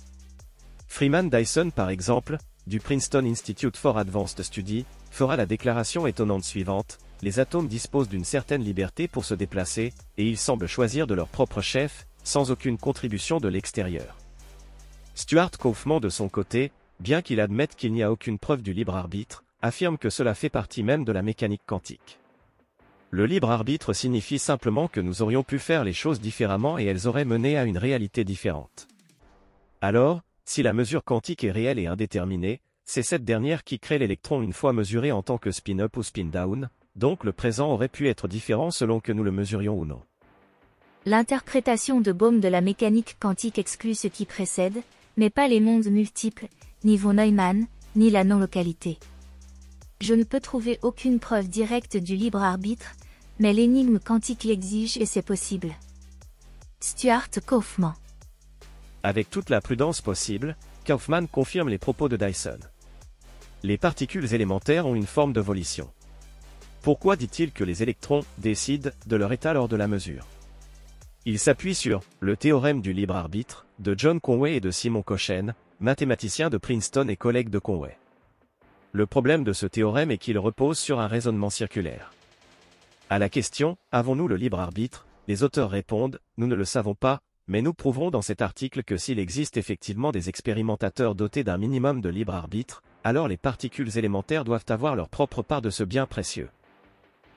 Freeman 0.87 1.29
Dyson 1.29 1.71
par 1.73 1.89
exemple, 1.89 2.37
du 2.67 2.79
Princeton 2.79 3.25
Institute 3.25 3.77
for 3.77 3.97
Advanced 3.97 4.41
Study, 4.41 4.85
fera 5.09 5.35
la 5.35 5.45
déclaration 5.45 6.07
étonnante 6.07 6.43
suivante, 6.43 6.99
les 7.21 7.39
atomes 7.39 7.67
disposent 7.67 8.09
d'une 8.09 8.23
certaine 8.23 8.63
liberté 8.63 9.07
pour 9.07 9.25
se 9.25 9.33
déplacer, 9.33 9.93
et 10.17 10.27
ils 10.27 10.37
semblent 10.37 10.67
choisir 10.67 11.07
de 11.07 11.13
leur 11.13 11.27
propre 11.27 11.61
chef, 11.61 12.07
sans 12.23 12.51
aucune 12.51 12.77
contribution 12.77 13.39
de 13.39 13.47
l'extérieur. 13.47 14.17
Stuart 15.15 15.51
Kaufman 15.51 15.99
de 15.99 16.09
son 16.09 16.29
côté, 16.29 16.71
bien 16.99 17.21
qu'il 17.21 17.39
admette 17.39 17.75
qu'il 17.75 17.93
n'y 17.93 18.03
a 18.03 18.11
aucune 18.11 18.39
preuve 18.39 18.61
du 18.61 18.73
libre 18.73 18.95
arbitre, 18.95 19.43
affirme 19.61 19.97
que 19.97 20.09
cela 20.09 20.33
fait 20.33 20.49
partie 20.49 20.83
même 20.83 21.03
de 21.03 21.11
la 21.11 21.21
mécanique 21.21 21.61
quantique. 21.65 22.19
Le 23.09 23.25
libre 23.25 23.51
arbitre 23.51 23.91
signifie 23.91 24.39
simplement 24.39 24.87
que 24.87 25.01
nous 25.01 25.21
aurions 25.21 25.43
pu 25.43 25.59
faire 25.59 25.83
les 25.83 25.93
choses 25.93 26.21
différemment 26.21 26.79
et 26.79 26.85
elles 26.85 27.07
auraient 27.07 27.25
mené 27.25 27.57
à 27.57 27.65
une 27.65 27.77
réalité 27.77 28.23
différente. 28.23 28.87
Alors, 29.81 30.21
si 30.45 30.63
la 30.63 30.73
mesure 30.73 31.03
quantique 31.03 31.43
est 31.43 31.51
réelle 31.51 31.79
et 31.79 31.87
indéterminée, 31.87 32.61
c'est 32.85 33.03
cette 33.03 33.23
dernière 33.23 33.63
qui 33.63 33.79
crée 33.79 33.99
l'électron 33.99 34.41
une 34.41 34.53
fois 34.53 34.73
mesuré 34.73 35.11
en 35.11 35.23
tant 35.23 35.37
que 35.37 35.51
spin-up 35.51 35.95
ou 35.97 36.03
spin-down, 36.03 36.69
donc 36.95 37.23
le 37.23 37.31
présent 37.31 37.71
aurait 37.71 37.87
pu 37.87 38.09
être 38.09 38.27
différent 38.27 38.71
selon 38.71 38.99
que 38.99 39.11
nous 39.11 39.23
le 39.23 39.31
mesurions 39.31 39.79
ou 39.79 39.85
non. 39.85 40.01
L'interprétation 41.05 42.01
de 42.01 42.11
Bohm 42.11 42.39
de 42.39 42.47
la 42.47 42.61
mécanique 42.61 43.17
quantique 43.19 43.57
exclut 43.57 43.95
ce 43.95 44.07
qui 44.07 44.25
précède, 44.25 44.81
mais 45.17 45.29
pas 45.29 45.47
les 45.47 45.59
mondes 45.59 45.87
multiples, 45.87 46.47
ni 46.83 46.97
von 46.97 47.13
Neumann, 47.13 47.65
ni 47.95 48.09
la 48.09 48.23
non-localité. 48.23 48.97
Je 49.99 50.13
ne 50.13 50.23
peux 50.23 50.39
trouver 50.39 50.79
aucune 50.81 51.19
preuve 51.19 51.47
directe 51.47 51.97
du 51.97 52.15
libre 52.15 52.41
arbitre, 52.41 52.93
mais 53.39 53.53
l'énigme 53.53 53.99
quantique 53.99 54.43
l'exige 54.43 54.97
et 54.97 55.05
c'est 55.05 55.21
possible. 55.21 55.73
Stuart 56.79 57.29
Kaufman 57.45 57.93
Avec 59.03 59.29
toute 59.29 59.49
la 59.49 59.61
prudence 59.61 60.01
possible, 60.01 60.55
Kaufman 60.85 61.25
confirme 61.27 61.69
les 61.69 61.77
propos 61.77 62.07
de 62.07 62.17
Dyson. 62.17 62.59
Les 63.63 63.77
particules 63.77 64.33
élémentaires 64.33 64.85
ont 64.85 64.95
une 64.95 65.05
forme 65.05 65.33
de 65.33 65.41
volition. 65.41 65.89
Pourquoi 66.81 67.15
dit-il 67.15 67.51
que 67.51 67.63
les 67.63 67.83
électrons 67.83 68.23
décident 68.37 68.91
de 69.05 69.15
leur 69.15 69.31
état 69.31 69.53
lors 69.53 69.67
de 69.67 69.75
la 69.75 69.87
mesure? 69.87 70.25
Il 71.25 71.37
s'appuie 71.37 71.75
sur 71.75 72.01
le 72.19 72.35
théorème 72.35 72.81
du 72.81 72.93
libre 72.93 73.15
arbitre 73.15 73.65
de 73.79 73.93
John 73.97 74.19
Conway 74.19 74.55
et 74.55 74.59
de 74.59 74.71
Simon 74.71 75.03
Cochen, 75.03 75.53
mathématiciens 75.79 76.49
de 76.49 76.57
Princeton 76.57 77.07
et 77.07 77.15
collègues 77.15 77.49
de 77.49 77.59
Conway. 77.59 77.97
Le 78.91 79.05
problème 79.05 79.43
de 79.43 79.53
ce 79.53 79.67
théorème 79.67 80.11
est 80.11 80.17
qu'il 80.17 80.37
repose 80.37 80.77
sur 80.77 80.99
un 80.99 81.07
raisonnement 81.07 81.49
circulaire. 81.49 82.11
À 83.09 83.19
la 83.19 83.29
question, 83.29 83.77
avons-nous 83.91 84.27
le 84.27 84.35
libre 84.35 84.59
arbitre? 84.59 85.05
Les 85.27 85.43
auteurs 85.43 85.69
répondent, 85.69 86.19
nous 86.37 86.47
ne 86.47 86.55
le 86.55 86.65
savons 86.65 86.95
pas, 86.95 87.21
mais 87.47 87.61
nous 87.61 87.73
prouverons 87.73 88.11
dans 88.11 88.21
cet 88.21 88.41
article 88.41 88.83
que 88.83 88.97
s'il 88.97 89.19
existe 89.19 89.57
effectivement 89.57 90.11
des 90.11 90.29
expérimentateurs 90.29 91.15
dotés 91.15 91.43
d'un 91.43 91.57
minimum 91.57 92.01
de 92.01 92.09
libre 92.09 92.33
arbitre, 92.33 92.83
alors 93.03 93.27
les 93.27 93.37
particules 93.37 93.97
élémentaires 93.97 94.45
doivent 94.45 94.65
avoir 94.69 94.95
leur 94.95 95.09
propre 95.09 95.41
part 95.41 95.61
de 95.61 95.69
ce 95.69 95.83
bien 95.83 96.05
précieux. 96.05 96.49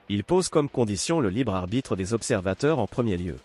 Il 0.07 0.23
pose 0.23 0.49
comme 0.49 0.69
condition 0.69 1.19
le 1.19 1.29
libre 1.29 1.55
arbitre 1.55 1.95
des 1.95 2.13
observateurs 2.13 2.79
en 2.79 2.87
premier 2.87 3.17
lieu. 3.17 3.37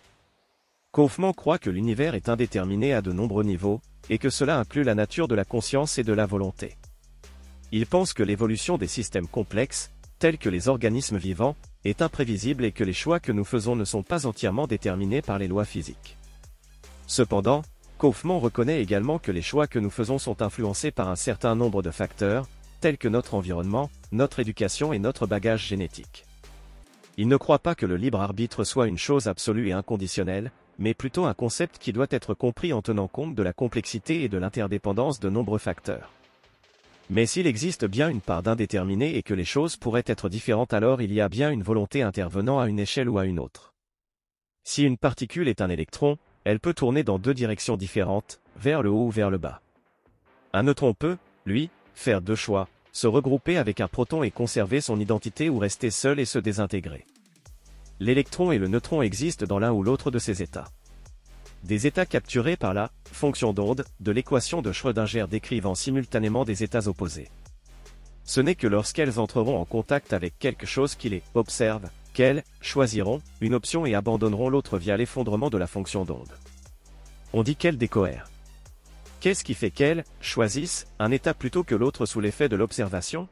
Kaufmann 0.91 1.33
croit 1.33 1.57
que 1.57 1.69
l'univers 1.69 2.15
est 2.15 2.29
indéterminé 2.29 2.93
à 2.93 3.01
de 3.01 3.11
nombreux 3.11 3.43
niveaux, 3.43 3.81
et 4.09 4.17
que 4.17 4.29
cela 4.29 4.59
inclut 4.59 4.83
la 4.83 4.95
nature 4.95 5.27
de 5.27 5.35
la 5.35 5.45
conscience 5.45 5.97
et 5.97 6.03
de 6.03 6.13
la 6.13 6.25
volonté. 6.25 6.75
Il 7.71 7.85
pense 7.87 8.13
que 8.13 8.23
l'évolution 8.23 8.77
des 8.77 8.87
systèmes 8.87 9.27
complexes, 9.27 9.91
tels 10.19 10.37
que 10.37 10.49
les 10.49 10.67
organismes 10.67 11.17
vivants, 11.17 11.55
est 11.85 12.01
imprévisible 12.01 12.65
et 12.65 12.71
que 12.71 12.83
les 12.83 12.93
choix 12.93 13.19
que 13.19 13.31
nous 13.31 13.45
faisons 13.45 13.75
ne 13.75 13.85
sont 13.85 14.03
pas 14.03 14.25
entièrement 14.25 14.67
déterminés 14.67 15.21
par 15.21 15.39
les 15.39 15.47
lois 15.47 15.65
physiques. 15.65 16.17
Cependant, 17.11 17.63
Kaufmann 17.97 18.37
reconnaît 18.37 18.81
également 18.81 19.19
que 19.19 19.33
les 19.33 19.41
choix 19.41 19.67
que 19.67 19.79
nous 19.79 19.89
faisons 19.89 20.17
sont 20.17 20.41
influencés 20.41 20.91
par 20.91 21.09
un 21.09 21.17
certain 21.17 21.55
nombre 21.55 21.81
de 21.81 21.91
facteurs, 21.91 22.47
tels 22.79 22.97
que 22.97 23.09
notre 23.09 23.33
environnement, 23.33 23.89
notre 24.13 24.39
éducation 24.39 24.93
et 24.93 24.97
notre 24.97 25.27
bagage 25.27 25.67
génétique. 25.67 26.23
Il 27.17 27.27
ne 27.27 27.35
croit 27.35 27.59
pas 27.59 27.75
que 27.75 27.85
le 27.85 27.97
libre 27.97 28.21
arbitre 28.21 28.63
soit 28.63 28.87
une 28.87 28.97
chose 28.97 29.27
absolue 29.27 29.67
et 29.67 29.73
inconditionnelle, 29.73 30.53
mais 30.79 30.93
plutôt 30.93 31.25
un 31.25 31.33
concept 31.33 31.79
qui 31.79 31.91
doit 31.91 32.07
être 32.11 32.33
compris 32.33 32.71
en 32.71 32.81
tenant 32.81 33.09
compte 33.09 33.35
de 33.35 33.43
la 33.43 33.51
complexité 33.51 34.23
et 34.23 34.29
de 34.29 34.37
l'interdépendance 34.37 35.19
de 35.19 35.29
nombreux 35.29 35.59
facteurs. 35.59 36.13
Mais 37.09 37.25
s'il 37.25 37.45
existe 37.45 37.83
bien 37.83 38.07
une 38.07 38.21
part 38.21 38.41
d'indéterminé 38.41 39.17
et 39.17 39.21
que 39.21 39.33
les 39.33 39.43
choses 39.43 39.75
pourraient 39.75 40.05
être 40.05 40.29
différentes 40.29 40.73
alors 40.73 41.01
il 41.01 41.11
y 41.11 41.19
a 41.19 41.27
bien 41.27 41.51
une 41.51 41.61
volonté 41.61 42.03
intervenant 42.03 42.61
à 42.61 42.69
une 42.69 42.79
échelle 42.79 43.09
ou 43.09 43.17
à 43.17 43.25
une 43.25 43.39
autre. 43.39 43.73
Si 44.63 44.83
une 44.83 44.97
particule 44.97 45.49
est 45.49 45.59
un 45.59 45.69
électron, 45.69 46.17
elle 46.43 46.59
peut 46.59 46.73
tourner 46.73 47.03
dans 47.03 47.19
deux 47.19 47.33
directions 47.33 47.77
différentes, 47.77 48.39
vers 48.55 48.81
le 48.81 48.89
haut 48.89 49.07
ou 49.07 49.11
vers 49.11 49.29
le 49.29 49.37
bas. 49.37 49.61
Un 50.53 50.63
neutron 50.63 50.93
peut, 50.93 51.17
lui, 51.45 51.69
faire 51.93 52.21
deux 52.21 52.35
choix, 52.35 52.67
se 52.91 53.07
regrouper 53.07 53.57
avec 53.57 53.79
un 53.79 53.87
proton 53.87 54.23
et 54.23 54.31
conserver 54.31 54.81
son 54.81 54.99
identité 54.99 55.49
ou 55.49 55.59
rester 55.59 55.91
seul 55.91 56.19
et 56.19 56.25
se 56.25 56.39
désintégrer. 56.39 57.05
L'électron 57.99 58.51
et 58.51 58.57
le 58.57 58.67
neutron 58.67 59.01
existent 59.01 59.45
dans 59.45 59.59
l'un 59.59 59.71
ou 59.71 59.83
l'autre 59.83 60.11
de 60.11 60.19
ces 60.19 60.41
états. 60.41 60.67
Des 61.63 61.85
états 61.85 62.07
capturés 62.07 62.57
par 62.57 62.73
la 62.73 62.91
fonction 63.11 63.53
d'onde 63.53 63.85
de 63.99 64.11
l'équation 64.11 64.63
de 64.63 64.71
Schrödinger 64.71 65.25
décrivant 65.29 65.75
simultanément 65.75 66.43
des 66.43 66.63
états 66.63 66.87
opposés. 66.87 67.29
Ce 68.23 68.41
n'est 68.41 68.55
que 68.55 68.67
lorsqu'elles 68.67 69.19
entreront 69.19 69.59
en 69.59 69.65
contact 69.65 70.13
avec 70.13 70.37
quelque 70.39 70.65
chose 70.65 70.95
qui 70.95 71.09
les 71.09 71.21
observe, 71.35 71.89
qu'elles 72.13 72.43
choisiront 72.61 73.21
une 73.41 73.53
option 73.53 73.85
et 73.85 73.95
abandonneront 73.95 74.49
l'autre 74.49 74.77
via 74.77 74.97
l'effondrement 74.97 75.49
de 75.49 75.57
la 75.57 75.67
fonction 75.67 76.05
d'onde. 76.05 76.31
On 77.33 77.43
dit 77.43 77.55
qu'elles 77.55 77.77
décohèrent. 77.77 78.29
Qu'est-ce 79.19 79.43
qui 79.43 79.53
fait 79.53 79.71
qu'elles 79.71 80.03
choisissent 80.19 80.87
un 80.99 81.11
état 81.11 81.33
plutôt 81.33 81.63
que 81.63 81.75
l'autre 81.75 82.05
sous 82.05 82.19
l'effet 82.19 82.49
de 82.49 82.55
l'observation? 82.55 83.27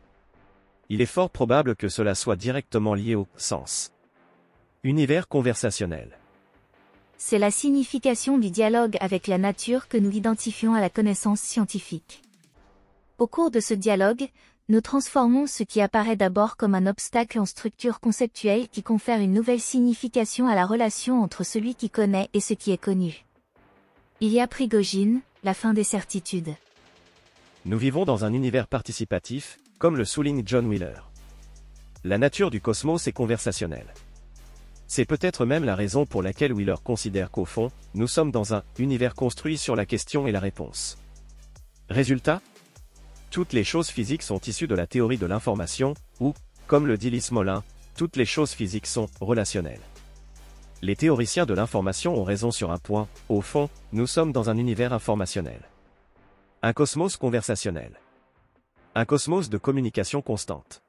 Il 0.89 1.01
est 1.01 1.05
fort 1.05 1.29
probable 1.29 1.75
que 1.75 1.89
cela 1.89 2.15
soit 2.15 2.35
directement 2.35 2.93
lié 2.93 3.15
au 3.15 3.27
sens. 3.35 3.91
Univers 4.83 5.27
conversationnel. 5.27 6.17
C'est 7.17 7.39
la 7.39 7.51
signification 7.51 8.37
du 8.37 8.49
dialogue 8.49 8.97
avec 9.01 9.27
la 9.27 9.37
nature 9.37 9.87
que 9.87 9.97
nous 9.97 10.11
identifions 10.11 10.73
à 10.73 10.79
la 10.79 10.89
connaissance 10.89 11.41
scientifique. 11.41 12.21
Au 13.17 13.27
cours 13.27 13.51
de 13.51 13.59
ce 13.59 13.73
dialogue, 13.73 14.29
nous 14.69 14.81
transformons 14.81 15.47
ce 15.47 15.63
qui 15.63 15.81
apparaît 15.81 16.15
d'abord 16.15 16.55
comme 16.55 16.75
un 16.75 16.85
obstacle 16.85 17.39
en 17.39 17.45
structure 17.45 17.99
conceptuelle 17.99 18.69
qui 18.69 18.83
confère 18.83 19.19
une 19.19 19.33
nouvelle 19.33 19.59
signification 19.59 20.47
à 20.47 20.53
la 20.53 20.67
relation 20.67 21.23
entre 21.23 21.43
celui 21.43 21.73
qui 21.73 21.89
connaît 21.89 22.29
et 22.35 22.39
ce 22.39 22.53
qui 22.53 22.71
est 22.71 22.77
connu. 22.77 23.25
Il 24.21 24.29
y 24.29 24.39
a 24.39 24.47
Prigogine, 24.47 25.21
la 25.43 25.55
fin 25.55 25.73
des 25.73 25.83
certitudes. 25.83 26.53
Nous 27.65 27.79
vivons 27.79 28.05
dans 28.05 28.25
un 28.25 28.33
univers 28.33 28.67
participatif, 28.67 29.57
comme 29.79 29.97
le 29.97 30.05
souligne 30.05 30.43
John 30.45 30.67
Wheeler. 30.67 31.01
La 32.03 32.19
nature 32.19 32.51
du 32.51 32.61
cosmos 32.61 33.07
est 33.07 33.11
conversationnelle. 33.11 33.91
C'est 34.85 35.05
peut-être 35.05 35.45
même 35.45 35.65
la 35.65 35.75
raison 35.75 36.05
pour 36.05 36.21
laquelle 36.21 36.53
Wheeler 36.53 36.75
considère 36.83 37.31
qu'au 37.31 37.45
fond, 37.45 37.71
nous 37.95 38.07
sommes 38.07 38.31
dans 38.31 38.53
un 38.53 38.63
univers 38.77 39.15
construit 39.15 39.57
sur 39.57 39.75
la 39.75 39.87
question 39.87 40.27
et 40.27 40.31
la 40.31 40.39
réponse. 40.39 40.99
Résultat 41.89 42.41
Toutes 43.31 43.53
les 43.53 43.63
choses 43.63 43.89
physiques 43.89 44.23
sont 44.23 44.39
issues 44.39 44.67
de 44.67 44.75
la 44.75 44.87
théorie 44.87 45.17
de 45.17 45.27
l'information, 45.27 45.93
ou, 46.19 46.33
comme 46.65 46.87
le 46.87 46.97
dit 46.97 47.11
Lys 47.11 47.31
Molin, 47.31 47.63
toutes 47.95 48.15
les 48.15 48.25
choses 48.25 48.53
physiques 48.53 48.87
sont 48.87 49.07
relationnelles. 49.21 49.81
Les 50.81 50.95
théoriciens 50.95 51.45
de 51.45 51.53
l'information 51.53 52.15
ont 52.15 52.23
raison 52.23 52.49
sur 52.49 52.71
un 52.71 52.77
point, 52.77 53.07
au 53.27 53.41
fond, 53.41 53.69
nous 53.91 54.07
sommes 54.07 54.31
dans 54.31 54.49
un 54.49 54.57
univers 54.57 54.93
informationnel. 54.93 55.61
Un 56.63 56.73
cosmos 56.73 57.17
conversationnel. 57.17 57.99
Un 58.95 59.05
cosmos 59.05 59.49
de 59.49 59.57
communication 59.57 60.21
constante. 60.21 60.81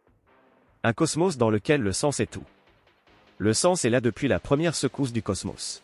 Un 0.82 0.94
cosmos 0.94 1.36
dans 1.36 1.50
lequel 1.50 1.82
le 1.82 1.92
sens 1.92 2.20
est 2.20 2.30
tout. 2.30 2.46
Le 3.36 3.52
sens 3.52 3.84
est 3.84 3.90
là 3.90 4.00
depuis 4.00 4.28
la 4.28 4.40
première 4.40 4.74
secousse 4.74 5.12
du 5.12 5.22
cosmos. 5.22 5.82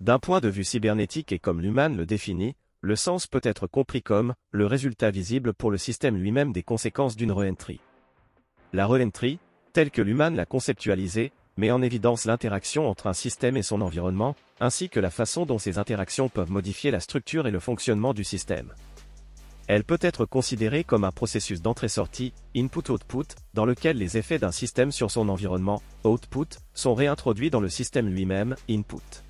D'un 0.00 0.18
point 0.18 0.40
de 0.40 0.48
vue 0.48 0.64
cybernétique 0.64 1.32
et 1.32 1.38
comme 1.38 1.60
l'humain 1.60 1.88
le 1.88 2.06
définit, 2.06 2.54
le 2.80 2.94
sens 2.94 3.26
peut 3.26 3.40
être 3.42 3.66
compris 3.66 4.02
comme 4.02 4.34
le 4.52 4.66
résultat 4.66 5.10
visible 5.10 5.52
pour 5.52 5.70
le 5.70 5.78
système 5.78 6.16
lui-même 6.16 6.52
des 6.52 6.62
conséquences 6.62 7.16
d'une 7.16 7.32
reentry. 7.32 7.80
La 8.72 8.86
reentry, 8.86 9.40
telle 9.72 9.90
que 9.90 10.02
l'humain 10.02 10.30
l'a 10.30 10.46
conceptualisée, 10.46 11.32
met 11.56 11.72
en 11.72 11.82
évidence 11.82 12.24
l'interaction 12.24 12.88
entre 12.88 13.08
un 13.08 13.12
système 13.12 13.56
et 13.56 13.62
son 13.62 13.80
environnement, 13.80 14.36
ainsi 14.60 14.88
que 14.88 15.00
la 15.00 15.10
façon 15.10 15.44
dont 15.44 15.58
ces 15.58 15.78
interactions 15.78 16.28
peuvent 16.28 16.52
modifier 16.52 16.92
la 16.92 17.00
structure 17.00 17.48
et 17.48 17.50
le 17.50 17.58
fonctionnement 17.58 18.14
du 18.14 18.22
système. 18.22 18.72
Elle 19.66 19.84
peut 19.84 19.98
être 20.00 20.24
considérée 20.24 20.84
comme 20.84 21.04
un 21.04 21.10
processus 21.10 21.60
d'entrée-sortie, 21.60 22.32
input-output, 22.56 23.26
dans 23.54 23.66
lequel 23.66 23.98
les 23.98 24.16
effets 24.16 24.38
d'un 24.38 24.52
système 24.52 24.92
sur 24.92 25.10
son 25.10 25.28
environnement, 25.28 25.82
output, 26.04 26.46
sont 26.74 26.94
réintroduits 26.94 27.50
dans 27.50 27.60
le 27.60 27.68
système 27.68 28.08
lui-même, 28.08 28.54
input. 28.70 29.24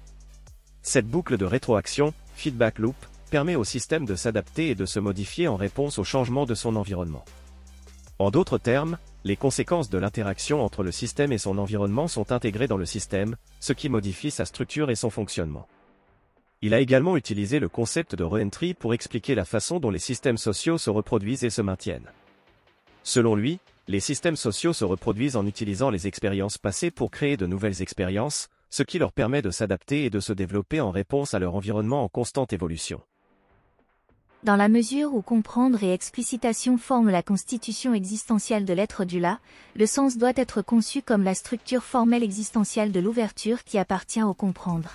Cette 0.82 1.08
boucle 1.08 1.38
de 1.38 1.44
rétroaction, 1.44 2.12
feedback 2.34 2.78
loop, 2.78 2.94
permet 3.28 3.56
au 3.56 3.64
système 3.64 4.04
de 4.04 4.14
s'adapter 4.14 4.70
et 4.70 4.74
de 4.74 4.86
se 4.86 5.00
modifier 5.00 5.48
en 5.48 5.56
réponse 5.56 5.98
au 5.98 6.04
changement 6.04 6.46
de 6.46 6.54
son 6.54 6.76
environnement. 6.76 7.24
En 8.18 8.30
d'autres 8.30 8.58
termes, 8.58 8.98
les 9.24 9.36
conséquences 9.36 9.90
de 9.90 9.98
l'interaction 9.98 10.64
entre 10.64 10.82
le 10.82 10.90
système 10.90 11.32
et 11.32 11.38
son 11.38 11.58
environnement 11.58 12.08
sont 12.08 12.32
intégrées 12.32 12.66
dans 12.66 12.76
le 12.76 12.86
système, 12.86 13.36
ce 13.60 13.72
qui 13.72 13.88
modifie 13.88 14.30
sa 14.30 14.44
structure 14.44 14.90
et 14.90 14.96
son 14.96 15.10
fonctionnement. 15.10 15.68
Il 16.60 16.74
a 16.74 16.80
également 16.80 17.16
utilisé 17.16 17.60
le 17.60 17.68
concept 17.68 18.16
de 18.16 18.24
reentry 18.24 18.74
pour 18.74 18.92
expliquer 18.92 19.36
la 19.36 19.44
façon 19.44 19.78
dont 19.78 19.90
les 19.90 20.00
systèmes 20.00 20.38
sociaux 20.38 20.78
se 20.78 20.90
reproduisent 20.90 21.44
et 21.44 21.50
se 21.50 21.62
maintiennent. 21.62 22.10
Selon 23.04 23.36
lui, 23.36 23.60
les 23.86 24.00
systèmes 24.00 24.36
sociaux 24.36 24.72
se 24.72 24.84
reproduisent 24.84 25.36
en 25.36 25.46
utilisant 25.46 25.90
les 25.90 26.08
expériences 26.08 26.58
passées 26.58 26.90
pour 26.90 27.10
créer 27.12 27.36
de 27.36 27.46
nouvelles 27.46 27.80
expériences, 27.80 28.48
ce 28.70 28.82
qui 28.82 28.98
leur 28.98 29.12
permet 29.12 29.42
de 29.42 29.50
s'adapter 29.50 30.04
et 30.04 30.10
de 30.10 30.20
se 30.20 30.32
développer 30.32 30.80
en 30.80 30.90
réponse 30.90 31.34
à 31.34 31.38
leur 31.38 31.54
environnement 31.54 32.02
en 32.02 32.08
constante 32.08 32.52
évolution. 32.52 33.00
Dans 34.44 34.54
la 34.54 34.68
mesure 34.68 35.14
où 35.14 35.20
comprendre 35.20 35.82
et 35.82 35.92
explicitation 35.92 36.78
forment 36.78 37.10
la 37.10 37.24
constitution 37.24 37.92
existentielle 37.92 38.64
de 38.64 38.72
l'être 38.72 39.04
du 39.04 39.18
là, 39.18 39.40
le 39.74 39.84
sens 39.84 40.16
doit 40.16 40.32
être 40.36 40.62
conçu 40.62 41.02
comme 41.02 41.24
la 41.24 41.34
structure 41.34 41.82
formelle 41.82 42.22
existentielle 42.22 42.92
de 42.92 43.00
l'ouverture 43.00 43.64
qui 43.64 43.78
appartient 43.78 44.22
au 44.22 44.34
comprendre. 44.34 44.90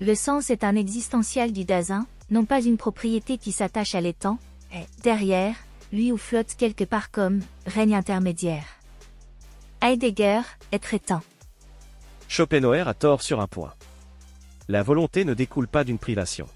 Le 0.00 0.14
sens 0.14 0.48
est 0.48 0.62
un 0.62 0.76
existentiel 0.76 1.52
du 1.52 1.64
Dasein, 1.64 2.06
non 2.30 2.44
pas 2.44 2.62
une 2.62 2.76
propriété 2.76 3.36
qui 3.36 3.50
s'attache 3.50 3.96
à 3.96 4.00
l'étang, 4.00 4.38
est 4.72 4.86
derrière, 5.02 5.56
lui 5.92 6.12
ou 6.12 6.16
flotte 6.16 6.54
quelque 6.56 6.84
part 6.84 7.10
comme 7.10 7.40
règne 7.66 7.96
intermédiaire. 7.96 8.64
Heidegger, 9.82 10.42
être 10.72 10.94
étant. 10.94 11.22
Schopenhauer 12.28 12.86
a 12.86 12.94
tort 12.94 13.22
sur 13.22 13.40
un 13.40 13.48
point. 13.48 13.74
La 14.68 14.84
volonté 14.84 15.24
ne 15.24 15.34
découle 15.34 15.66
pas 15.66 15.82
d'une 15.82 15.98
privation. 15.98 16.46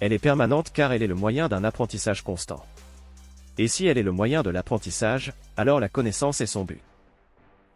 Elle 0.00 0.12
est 0.12 0.18
permanente 0.18 0.70
car 0.72 0.92
elle 0.92 1.02
est 1.02 1.06
le 1.06 1.14
moyen 1.14 1.48
d'un 1.48 1.64
apprentissage 1.64 2.22
constant. 2.22 2.64
Et 3.58 3.68
si 3.68 3.86
elle 3.86 3.96
est 3.96 4.02
le 4.02 4.12
moyen 4.12 4.42
de 4.42 4.50
l'apprentissage, 4.50 5.32
alors 5.56 5.80
la 5.80 5.88
connaissance 5.88 6.40
est 6.40 6.46
son 6.46 6.64
but. 6.64 6.80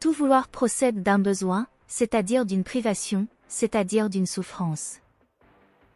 Tout 0.00 0.12
vouloir 0.12 0.48
procède 0.48 1.02
d'un 1.02 1.18
besoin, 1.18 1.66
c'est-à-dire 1.88 2.44
d'une 2.44 2.64
privation, 2.64 3.26
c'est-à-dire 3.48 4.10
d'une 4.10 4.26
souffrance. 4.26 4.98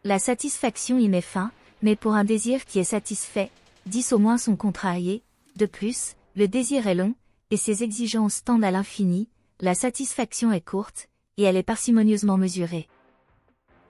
La 0.03 0.19
satisfaction 0.19 0.97
y 0.97 1.09
met 1.09 1.21
fin, 1.21 1.51
mais 1.81 1.95
pour 1.95 2.13
un 2.13 2.23
désir 2.23 2.65
qui 2.65 2.79
est 2.79 2.83
satisfait, 2.83 3.51
dix 3.85 4.13
au 4.13 4.19
moins 4.19 4.37
sont 4.37 4.55
contrariés, 4.55 5.23
de 5.55 5.65
plus, 5.65 6.15
le 6.35 6.47
désir 6.47 6.87
est 6.87 6.95
long, 6.95 7.15
et 7.51 7.57
ses 7.57 7.83
exigences 7.83 8.43
tendent 8.43 8.63
à 8.63 8.71
l'infini, 8.71 9.29
la 9.61 9.73
satisfaction 9.73 10.51
est 10.51 10.65
courte, 10.65 11.07
et 11.37 11.43
elle 11.43 11.55
est 11.55 11.63
parcimonieusement 11.63 12.37
mesurée. 12.37 12.87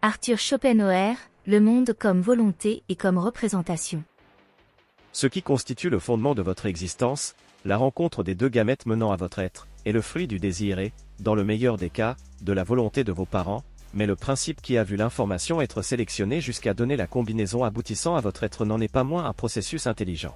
Arthur 0.01 0.37
Schopenhauer, 0.37 1.15
le 1.47 1.59
monde 1.59 1.93
comme 1.93 2.21
volonté 2.21 2.81
et 2.89 2.95
comme 2.95 3.19
représentation. 3.19 4.03
Ce 5.11 5.27
qui 5.27 5.43
constitue 5.43 5.91
le 5.91 5.99
fondement 5.99 6.33
de 6.33 6.41
votre 6.41 6.65
existence, 6.65 7.35
la 7.65 7.77
rencontre 7.77 8.23
des 8.23 8.33
deux 8.33 8.49
gamètes 8.49 8.87
menant 8.87 9.11
à 9.11 9.15
votre 9.15 9.37
être, 9.37 9.67
est 9.85 9.91
le 9.91 10.01
fruit 10.01 10.27
du 10.27 10.39
désir 10.39 10.79
et, 10.79 10.91
dans 11.19 11.35
le 11.35 11.43
meilleur 11.43 11.77
des 11.77 11.91
cas, 11.91 12.15
de 12.41 12.51
la 12.51 12.63
volonté 12.63 13.03
de 13.03 13.11
vos 13.11 13.25
parents, 13.25 13.63
mais 13.93 14.07
le 14.07 14.15
principe 14.15 14.59
qui 14.59 14.75
a 14.77 14.83
vu 14.83 14.95
l'information 14.95 15.61
être 15.61 15.83
sélectionnée 15.83 16.41
jusqu'à 16.41 16.73
donner 16.73 16.97
la 16.97 17.05
combinaison 17.05 17.63
aboutissant 17.63 18.15
à 18.15 18.21
votre 18.21 18.43
être 18.43 18.65
n'en 18.65 18.81
est 18.81 18.91
pas 18.91 19.03
moins 19.03 19.25
un 19.25 19.33
processus 19.33 19.85
intelligent. 19.85 20.35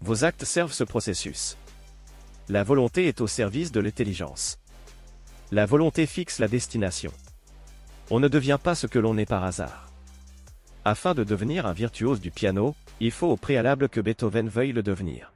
Vos 0.00 0.24
actes 0.24 0.44
servent 0.44 0.72
ce 0.72 0.84
processus. 0.84 1.56
La 2.48 2.62
volonté 2.62 3.08
est 3.08 3.20
au 3.20 3.26
service 3.26 3.72
de 3.72 3.80
l'intelligence. 3.80 4.58
La 5.50 5.66
volonté 5.66 6.06
fixe 6.06 6.38
la 6.38 6.48
destination. 6.48 7.12
On 8.10 8.20
ne 8.20 8.28
devient 8.28 8.58
pas 8.62 8.76
ce 8.76 8.86
que 8.86 8.98
l'on 9.00 9.18
est 9.18 9.26
par 9.26 9.42
hasard. 9.42 9.83
Afin 10.86 11.14
de 11.14 11.24
devenir 11.24 11.64
un 11.64 11.72
virtuose 11.72 12.20
du 12.20 12.30
piano, 12.30 12.74
il 13.00 13.10
faut 13.10 13.28
au 13.28 13.38
préalable 13.38 13.88
que 13.88 14.02
Beethoven 14.02 14.48
veuille 14.48 14.72
le 14.72 14.82
devenir. 14.82 15.32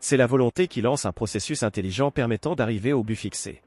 C'est 0.00 0.18
la 0.18 0.26
volonté 0.26 0.68
qui 0.68 0.82
lance 0.82 1.06
un 1.06 1.12
processus 1.12 1.62
intelligent 1.62 2.10
permettant 2.10 2.54
d'arriver 2.54 2.92
au 2.92 3.02
but 3.02 3.16
fixé. 3.16 3.62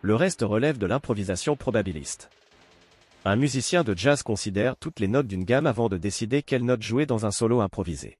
Le 0.00 0.14
reste 0.14 0.40
relève 0.40 0.78
de 0.78 0.86
l'improvisation 0.86 1.56
probabiliste. 1.56 2.30
Un 3.26 3.36
musicien 3.36 3.84
de 3.84 3.94
jazz 3.94 4.22
considère 4.22 4.76
toutes 4.76 4.98
les 4.98 5.08
notes 5.08 5.26
d'une 5.26 5.44
gamme 5.44 5.66
avant 5.66 5.90
de 5.90 5.98
décider 5.98 6.42
quelle 6.42 6.64
note 6.64 6.82
jouer 6.82 7.04
dans 7.04 7.26
un 7.26 7.30
solo 7.30 7.60
improvisé. 7.60 8.16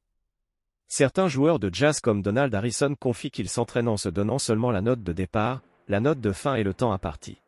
Certains 0.89 1.29
joueurs 1.29 1.59
de 1.59 1.71
jazz 1.73 2.01
comme 2.01 2.21
Donald 2.21 2.55
Harrison 2.55 2.95
confient 3.01 3.31
qu'ils 3.31 3.49
s'entraînent 3.49 3.89
en 3.89 3.97
se 3.97 4.11
donnant 4.11 4.39
seulement 4.39 4.71
la 4.71 4.83
note 4.83 5.03
de 5.03 5.13
départ, 5.15 5.63
la 5.89 6.01
note 6.01 6.21
de 6.21 6.33
fin 6.33 6.55
et 6.57 6.65
le 6.65 6.75
temps 6.75 6.93
imparti. 6.93 7.41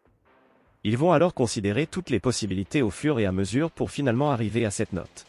Ils 0.82 0.96
vont 0.96 1.12
alors 1.12 1.34
considérer 1.34 1.86
toutes 1.86 2.10
les 2.10 2.20
possibilités 2.20 2.80
au 2.80 2.90
fur 2.90 3.18
et 3.18 3.26
à 3.26 3.32
mesure 3.32 3.70
pour 3.70 3.90
finalement 3.90 4.30
arriver 4.30 4.64
à 4.64 4.70
cette 4.70 4.94
note. 4.94 5.26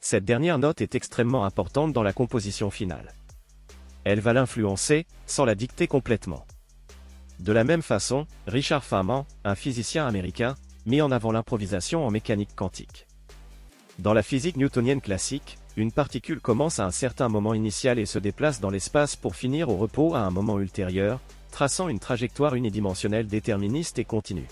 Cette 0.00 0.24
dernière 0.24 0.58
note 0.58 0.80
est 0.80 0.94
extrêmement 0.94 1.44
importante 1.44 1.92
dans 1.92 2.02
la 2.02 2.12
composition 2.12 2.70
finale. 2.70 3.12
Elle 4.04 4.20
va 4.20 4.32
l'influencer, 4.32 5.06
sans 5.26 5.44
la 5.44 5.54
dicter 5.54 5.86
complètement. 5.86 6.46
De 7.40 7.52
la 7.52 7.64
même 7.64 7.82
façon, 7.82 8.26
Richard 8.46 8.84
Feynman, 8.84 9.26
un 9.44 9.54
physicien 9.54 10.06
américain, 10.06 10.54
mit 10.86 11.02
en 11.02 11.10
avant 11.10 11.32
l'improvisation 11.32 12.06
en 12.06 12.10
mécanique 12.10 12.54
quantique. 12.54 13.06
Dans 13.98 14.12
la 14.12 14.22
physique 14.22 14.56
newtonienne 14.56 15.00
classique, 15.00 15.58
une 15.76 15.90
particule 15.90 16.40
commence 16.40 16.78
à 16.78 16.86
un 16.86 16.92
certain 16.92 17.28
moment 17.28 17.52
initial 17.52 17.98
et 17.98 18.06
se 18.06 18.20
déplace 18.20 18.60
dans 18.60 18.70
l'espace 18.70 19.16
pour 19.16 19.34
finir 19.34 19.68
au 19.68 19.76
repos 19.76 20.14
à 20.14 20.20
un 20.20 20.30
moment 20.30 20.60
ultérieur, 20.60 21.20
traçant 21.50 21.88
une 21.88 21.98
trajectoire 21.98 22.54
unidimensionnelle 22.54 23.26
déterministe 23.26 23.98
et 23.98 24.04
continue. 24.04 24.46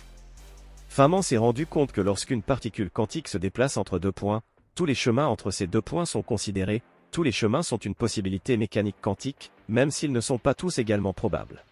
Feynman 0.88 1.23
s'est 1.23 1.37
rendu 1.37 1.67
compte 1.67 1.93
que 1.93 2.00
lorsqu'une 2.00 2.43
particule 2.43 2.91
quantique 2.91 3.29
se 3.29 3.38
déplace 3.38 3.76
entre 3.76 3.99
deux 3.99 4.12
points, 4.12 4.43
tous 4.75 4.85
les 4.85 4.95
chemins 4.95 5.26
entre 5.26 5.50
ces 5.50 5.67
deux 5.67 5.81
points 5.81 6.07
sont 6.07 6.23
considérés, 6.23 6.83
tous 7.12 7.23
les 7.23 7.33
chemins 7.33 7.62
sont 7.62 7.76
une 7.76 7.95
possibilité 7.95 8.57
mécanique 8.57 9.00
quantique, 9.00 9.52
même 9.69 9.91
s'ils 9.91 10.12
ne 10.12 10.21
sont 10.21 10.38
pas 10.38 10.55
tous 10.55 10.79
également 10.79 11.12
probables. 11.12 11.64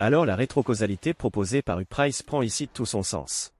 Alors 0.00 0.26
la 0.26 0.34
rétrocausalité 0.34 1.14
proposée 1.14 1.62
par 1.62 1.78
Price 1.86 2.22
prend 2.22 2.42
ici 2.42 2.68
tout 2.68 2.84
son 2.84 3.02
sens. 3.02 3.52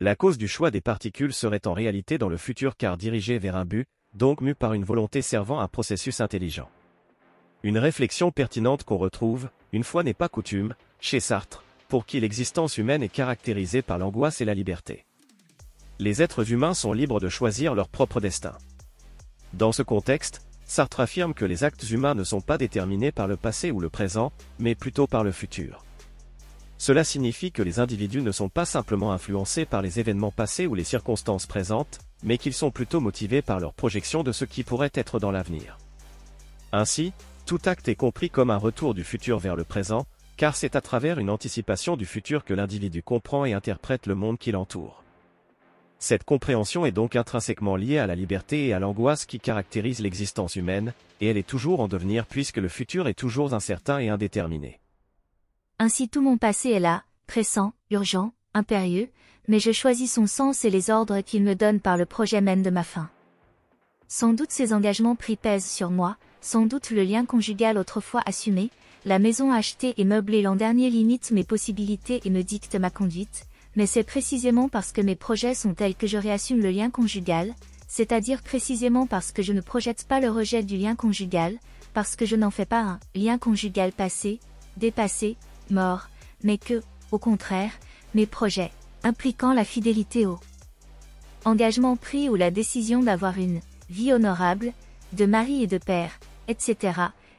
La 0.00 0.16
cause 0.16 0.38
du 0.38 0.48
choix 0.48 0.70
des 0.70 0.80
particules 0.80 1.32
serait 1.32 1.66
en 1.66 1.74
réalité 1.74 2.18
dans 2.18 2.28
le 2.28 2.36
futur 2.36 2.76
car 2.76 2.96
dirigée 2.96 3.38
vers 3.38 3.56
un 3.56 3.64
but, 3.64 3.86
donc 4.14 4.40
mu 4.40 4.54
par 4.54 4.74
une 4.74 4.84
volonté 4.84 5.22
servant 5.22 5.60
un 5.60 5.68
processus 5.68 6.20
intelligent. 6.20 6.68
Une 7.62 7.78
réflexion 7.78 8.30
pertinente 8.30 8.84
qu'on 8.84 8.98
retrouve, 8.98 9.48
une 9.72 9.84
fois 9.84 10.02
n'est 10.02 10.14
pas 10.14 10.28
coutume, 10.28 10.74
chez 11.00 11.20
Sartre, 11.20 11.62
pour 11.88 12.06
qui 12.06 12.20
l'existence 12.20 12.78
humaine 12.78 13.02
est 13.02 13.08
caractérisée 13.08 13.82
par 13.82 13.98
l'angoisse 13.98 14.40
et 14.40 14.44
la 14.44 14.54
liberté. 14.54 15.04
Les 15.98 16.22
êtres 16.22 16.52
humains 16.52 16.74
sont 16.74 16.92
libres 16.92 17.20
de 17.20 17.28
choisir 17.28 17.74
leur 17.74 17.88
propre 17.88 18.20
destin. 18.20 18.56
Dans 19.52 19.72
ce 19.72 19.82
contexte, 19.82 20.42
Sartre 20.64 21.00
affirme 21.00 21.34
que 21.34 21.44
les 21.44 21.64
actes 21.64 21.88
humains 21.90 22.14
ne 22.14 22.24
sont 22.24 22.40
pas 22.40 22.58
déterminés 22.58 23.12
par 23.12 23.28
le 23.28 23.36
passé 23.36 23.70
ou 23.70 23.80
le 23.80 23.90
présent, 23.90 24.32
mais 24.58 24.74
plutôt 24.74 25.06
par 25.06 25.22
le 25.22 25.32
futur. 25.32 25.84
Cela 26.78 27.04
signifie 27.04 27.52
que 27.52 27.62
les 27.62 27.78
individus 27.78 28.22
ne 28.22 28.32
sont 28.32 28.48
pas 28.48 28.64
simplement 28.64 29.12
influencés 29.12 29.66
par 29.66 29.82
les 29.82 30.00
événements 30.00 30.32
passés 30.32 30.66
ou 30.66 30.74
les 30.74 30.82
circonstances 30.82 31.46
présentes, 31.46 32.00
mais 32.22 32.38
qu'ils 32.38 32.54
sont 32.54 32.70
plutôt 32.70 33.00
motivés 33.00 33.42
par 33.42 33.60
leur 33.60 33.74
projection 33.74 34.22
de 34.22 34.32
ce 34.32 34.44
qui 34.44 34.62
pourrait 34.62 34.92
être 34.94 35.18
dans 35.18 35.30
l'avenir. 35.30 35.78
Ainsi, 36.72 37.12
tout 37.46 37.60
acte 37.66 37.88
est 37.88 37.96
compris 37.96 38.30
comme 38.30 38.50
un 38.50 38.56
retour 38.56 38.94
du 38.94 39.04
futur 39.04 39.38
vers 39.38 39.56
le 39.56 39.64
présent, 39.64 40.06
car 40.36 40.56
c'est 40.56 40.76
à 40.76 40.80
travers 40.80 41.18
une 41.18 41.30
anticipation 41.30 41.96
du 41.96 42.06
futur 42.06 42.44
que 42.44 42.54
l'individu 42.54 43.02
comprend 43.02 43.44
et 43.44 43.52
interprète 43.52 44.06
le 44.06 44.14
monde 44.14 44.38
qui 44.38 44.52
l'entoure. 44.52 45.02
Cette 45.98 46.24
compréhension 46.24 46.84
est 46.84 46.90
donc 46.90 47.14
intrinsèquement 47.14 47.76
liée 47.76 47.98
à 47.98 48.08
la 48.08 48.16
liberté 48.16 48.66
et 48.66 48.72
à 48.72 48.80
l'angoisse 48.80 49.24
qui 49.24 49.38
caractérisent 49.38 50.00
l'existence 50.00 50.56
humaine, 50.56 50.94
et 51.20 51.28
elle 51.28 51.36
est 51.36 51.46
toujours 51.46 51.78
en 51.78 51.86
devenir 51.86 52.26
puisque 52.26 52.56
le 52.56 52.68
futur 52.68 53.06
est 53.06 53.14
toujours 53.14 53.54
incertain 53.54 54.00
et 54.00 54.08
indéterminé. 54.08 54.80
Ainsi 55.78 56.08
tout 56.08 56.20
mon 56.20 56.38
passé 56.38 56.70
est 56.70 56.80
là, 56.80 57.04
pressant, 57.28 57.72
urgent, 57.90 58.32
impérieux, 58.52 59.10
mais 59.48 59.58
je 59.58 59.72
choisis 59.72 60.12
son 60.12 60.26
sens 60.26 60.64
et 60.64 60.70
les 60.70 60.90
ordres 60.90 61.20
qu'il 61.20 61.42
me 61.42 61.54
donne 61.54 61.80
par 61.80 61.96
le 61.96 62.06
projet 62.06 62.40
même 62.40 62.62
de 62.62 62.70
ma 62.70 62.84
fin. 62.84 63.10
Sans 64.08 64.32
doute 64.32 64.50
ces 64.50 64.72
engagements 64.72 65.16
pris 65.16 65.36
pèsent 65.36 65.70
sur 65.70 65.90
moi, 65.90 66.16
sans 66.40 66.66
doute 66.66 66.90
le 66.90 67.02
lien 67.02 67.24
conjugal 67.24 67.78
autrefois 67.78 68.22
assumé, 68.26 68.70
la 69.04 69.18
maison 69.18 69.50
achetée 69.50 69.94
et 69.96 70.04
meublée 70.04 70.42
l'an 70.42 70.54
dernier 70.54 70.90
limite 70.90 71.30
mes 71.30 71.44
possibilités 71.44 72.20
et 72.24 72.30
me 72.30 72.42
dicte 72.42 72.76
ma 72.76 72.90
conduite, 72.90 73.46
mais 73.74 73.86
c'est 73.86 74.04
précisément 74.04 74.68
parce 74.68 74.92
que 74.92 75.00
mes 75.00 75.16
projets 75.16 75.54
sont 75.54 75.74
tels 75.74 75.94
que 75.94 76.06
je 76.06 76.18
réassume 76.18 76.60
le 76.60 76.70
lien 76.70 76.90
conjugal, 76.90 77.54
c'est-à-dire 77.88 78.42
précisément 78.42 79.06
parce 79.06 79.32
que 79.32 79.42
je 79.42 79.52
ne 79.52 79.60
projette 79.60 80.04
pas 80.04 80.20
le 80.20 80.30
rejet 80.30 80.62
du 80.62 80.76
lien 80.76 80.94
conjugal, 80.94 81.58
parce 81.94 82.16
que 82.16 82.26
je 82.26 82.36
n'en 82.36 82.50
fais 82.50 82.66
pas 82.66 82.82
un 82.82 83.00
lien 83.14 83.38
conjugal 83.38 83.92
passé, 83.92 84.40
dépassé, 84.76 85.36
mort, 85.70 86.08
mais 86.42 86.58
que, 86.58 86.82
au 87.10 87.18
contraire, 87.18 87.72
mes 88.14 88.26
projets, 88.26 88.70
impliquant 89.04 89.52
la 89.52 89.64
fidélité 89.64 90.26
au 90.26 90.38
engagement 91.44 91.96
pris 91.96 92.28
ou 92.28 92.36
la 92.36 92.50
décision 92.50 93.02
d'avoir 93.02 93.38
une 93.38 93.60
vie 93.90 94.12
honorable, 94.12 94.72
de 95.12 95.26
mari 95.26 95.62
et 95.64 95.66
de 95.66 95.78
père, 95.78 96.18
etc., 96.48 96.94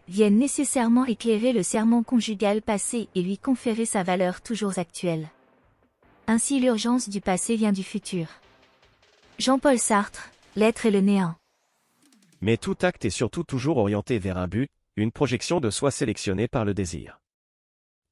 viennent 0.08 0.38
nécessairement 0.38 1.06
éclairer 1.06 1.54
le 1.54 1.64
serment 1.64 2.04
conjugal 2.04 2.62
passé 2.62 3.08
et 3.16 3.22
lui 3.22 3.38
conférer 3.38 3.86
sa 3.86 4.04
valeur 4.04 4.42
toujours 4.42 4.78
actuelle. 4.78 5.30
Ainsi 6.28 6.60
l'urgence 6.60 7.10
du 7.10 7.22
passé 7.22 7.56
vient 7.56 7.72
du 7.72 7.84
futur. 7.84 8.28
Jean-Paul 9.40 9.80
Sartre, 9.80 10.30
L'être 10.56 10.86
et 10.86 10.92
le 10.92 11.02
néant. 11.02 11.34
Mais 12.42 12.58
tout 12.58 12.76
acte 12.82 13.06
est 13.06 13.10
surtout 13.10 13.44
toujours 13.44 13.78
orienté 13.78 14.20
vers 14.20 14.38
un 14.38 14.48
but, 14.48 14.70
une 14.98 15.12
projection 15.12 15.60
de 15.60 15.72
soi 15.72 15.90
sélectionnée 15.90 16.48
par 16.48 16.64
le 16.64 16.76
désir. 16.76 17.23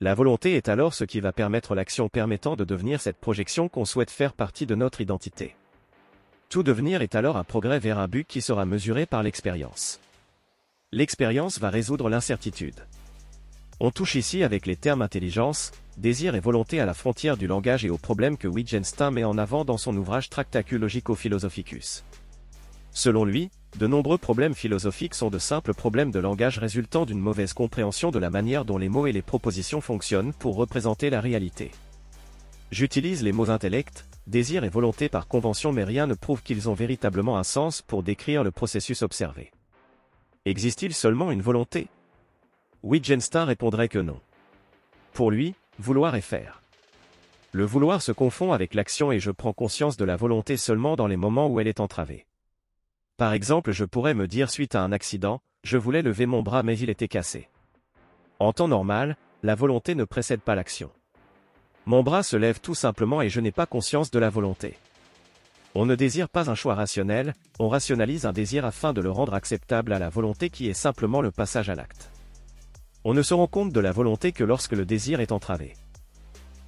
La 0.04 0.16
volonté 0.16 0.56
est 0.56 0.68
alors 0.68 0.96
ce 0.96 1.04
qui 1.04 1.20
va 1.20 1.32
permettre 1.32 1.76
l'action 1.76 2.10
permettant 2.10 2.56
de 2.56 2.64
devenir 2.64 3.00
cette 3.00 3.20
projection 3.20 3.70
qu'on 3.70 3.86
souhaite 3.86 4.10
faire 4.10 4.34
partie 4.34 4.66
de 4.66 4.74
notre 4.74 5.00
identité. 5.00 5.56
Tout 6.50 6.64
devenir 6.64 7.04
est 7.04 7.14
alors 7.14 7.38
un 7.38 7.44
progrès 7.44 7.78
vers 7.78 8.00
un 8.00 8.08
but 8.08 8.28
qui 8.28 8.42
sera 8.42 8.66
mesuré 8.66 9.06
par 9.06 9.22
l'expérience. 9.22 10.00
L'expérience 10.92 11.60
va 11.60 11.70
résoudre 11.70 12.10
l'incertitude. 12.10 12.88
On 13.80 13.92
touche 13.92 14.16
ici 14.16 14.42
avec 14.42 14.66
les 14.66 14.76
termes 14.76 15.04
intelligence, 15.04 15.72
désir 15.98 16.34
et 16.34 16.40
volonté 16.40 16.80
à 16.80 16.88
la 16.88 16.96
frontière 16.96 17.38
du 17.38 17.46
langage 17.46 17.86
et 17.86 17.92
aux 17.92 18.00
problèmes 18.00 18.38
que 18.38 18.48
Wittgenstein 18.48 19.12
met 19.12 19.24
en 19.24 19.38
avant 19.38 19.66
dans 19.66 19.78
son 19.78 19.96
ouvrage 19.96 20.32
Tractaculogico-Philosophicus. 20.32 22.04
Selon 22.92 23.24
lui, 23.24 23.52
de 23.78 23.88
nombreux 23.88 24.18
problèmes 24.18 24.54
philosophiques 24.54 25.16
sont 25.16 25.30
de 25.30 25.40
simples 25.40 25.74
problèmes 25.74 26.12
de 26.12 26.20
langage 26.20 26.60
résultant 26.60 27.06
d'une 27.06 27.20
mauvaise 27.20 27.54
compréhension 27.54 28.12
de 28.12 28.20
la 28.20 28.30
manière 28.30 28.66
dont 28.66 28.78
les 28.78 28.90
mots 28.90 29.08
et 29.08 29.12
les 29.12 29.22
propositions 29.22 29.82
fonctionnent 29.82 30.34
pour 30.34 30.56
représenter 30.56 31.10
la 31.10 31.22
réalité. 31.22 31.72
J'utilise 32.72 33.24
les 33.24 33.32
mots 33.32 33.50
intellect, 33.50 34.06
désir 34.28 34.64
et 34.64 34.70
volonté 34.70 35.10
par 35.10 35.28
convention 35.28 35.72
mais 35.72 35.84
rien 35.84 36.06
ne 36.06 36.14
prouve 36.14 36.44
qu'ils 36.44 36.70
ont 36.70 36.74
véritablement 36.74 37.38
un 37.38 37.44
sens 37.44 37.82
pour 37.82 38.04
décrire 38.04 38.44
le 38.44 38.52
processus 38.52 39.02
observé. 39.02 39.52
Existe-t-il 40.46 40.94
seulement 40.94 41.32
une 41.32 41.42
volonté? 41.42 41.88
Wittgenstein 42.84 43.46
répondrait 43.46 43.90
que 43.90 44.00
non. 44.00 44.20
Pour 45.14 45.32
lui, 45.32 45.56
vouloir 45.80 46.16
et 46.16 46.22
faire. 46.22 46.62
Le 47.52 47.66
vouloir 47.66 48.02
se 48.02 48.12
confond 48.12 48.54
avec 48.54 48.74
l'action 48.74 49.12
et 49.12 49.20
je 49.20 49.32
prends 49.32 49.54
conscience 49.54 49.98
de 49.98 50.06
la 50.06 50.16
volonté 50.16 50.56
seulement 50.58 50.96
dans 50.96 51.08
les 51.08 51.18
moments 51.18 51.48
où 51.48 51.60
elle 51.60 51.68
est 51.68 51.82
entravée. 51.82 52.26
Par 53.22 53.34
exemple, 53.34 53.72
je 53.72 53.86
pourrais 53.86 54.16
me 54.16 54.28
dire 54.28 54.50
suite 54.50 54.74
à 54.74 54.82
un 54.82 54.92
accident, 54.92 55.42
je 55.64 55.78
voulais 55.78 56.02
lever 56.02 56.26
mon 56.26 56.42
bras 56.42 56.64
mais 56.64 56.76
il 56.80 56.90
était 56.90 57.08
cassé. 57.08 57.50
En 58.40 58.52
temps 58.52 58.68
normal, 58.68 59.16
la 59.44 59.54
volonté 59.54 59.94
ne 59.94 60.06
précède 60.06 60.42
pas 60.42 60.56
l'action. 60.56 60.90
Mon 61.86 62.02
bras 62.02 62.24
se 62.24 62.36
lève 62.36 62.60
tout 62.62 62.74
simplement 62.74 63.22
et 63.22 63.30
je 63.30 63.40
n'ai 63.40 63.52
pas 63.52 63.68
conscience 63.68 64.10
de 64.10 64.18
la 64.18 64.32
volonté. 64.32 64.76
On 65.76 65.86
ne 65.86 65.94
désire 65.94 66.30
pas 66.30 66.50
un 66.50 66.56
choix 66.56 66.74
rationnel, 66.74 67.36
on 67.60 67.70
rationalise 67.70 68.26
un 68.26 68.34
désir 68.34 68.66
afin 68.66 68.92
de 68.92 69.02
le 69.02 69.12
rendre 69.12 69.36
acceptable 69.36 69.94
à 69.94 70.00
la 70.00 70.10
volonté 70.10 70.50
qui 70.50 70.68
est 70.68 70.74
simplement 70.74 71.22
le 71.22 71.30
passage 71.30 71.70
à 71.70 71.76
l'acte. 71.76 72.10
On 73.04 73.14
ne 73.14 73.22
se 73.22 73.36
rend 73.36 73.46
compte 73.46 73.72
de 73.72 73.80
la 73.80 73.92
volonté 73.92 74.32
que 74.32 74.44
lorsque 74.44 74.74
le 74.74 74.86
désir 74.86 75.20
est 75.20 75.32
entravé. 75.32 75.76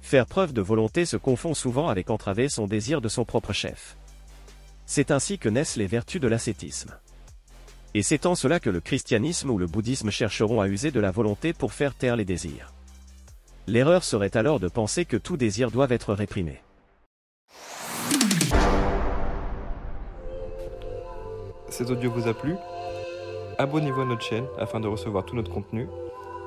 Faire 0.02 0.26
preuve 0.26 0.52
de 0.52 0.62
volonté 0.62 1.04
se 1.04 1.16
confond 1.16 1.52
souvent 1.52 1.88
avec 1.88 2.10
entraver 2.10 2.48
son 2.48 2.68
désir 2.68 3.00
de 3.00 3.08
son 3.08 3.24
propre 3.24 3.52
chef. 3.52 3.96
C'est 4.86 5.10
ainsi 5.10 5.38
que 5.38 5.48
naissent 5.48 5.76
les 5.76 5.86
vertus 5.86 6.20
de 6.20 6.28
l'ascétisme. 6.28 6.94
Et 7.94 8.02
c'est 8.02 8.26
en 8.26 8.34
cela 8.34 8.60
que 8.60 8.70
le 8.70 8.80
christianisme 8.80 9.50
ou 9.50 9.58
le 9.58 9.66
bouddhisme 9.66 10.10
chercheront 10.10 10.60
à 10.60 10.68
user 10.68 10.90
de 10.90 11.00
la 11.00 11.10
volonté 11.10 11.52
pour 11.52 11.72
faire 11.72 11.94
taire 11.94 12.16
les 12.16 12.24
désirs. 12.24 12.72
L'erreur 13.66 14.04
serait 14.04 14.36
alors 14.36 14.60
de 14.60 14.68
penser 14.68 15.04
que 15.04 15.16
tout 15.16 15.36
désir 15.36 15.70
doit 15.70 15.88
être 15.88 16.12
réprimé. 16.12 16.60
Cet 21.70 21.90
audio 21.90 22.10
vous 22.10 22.28
a 22.28 22.34
plu? 22.34 22.54
Abonnez-vous 23.58 24.02
à 24.02 24.04
notre 24.04 24.22
chaîne 24.22 24.46
afin 24.58 24.80
de 24.80 24.88
recevoir 24.88 25.24
tout 25.24 25.34
notre 25.34 25.50
contenu 25.50 25.88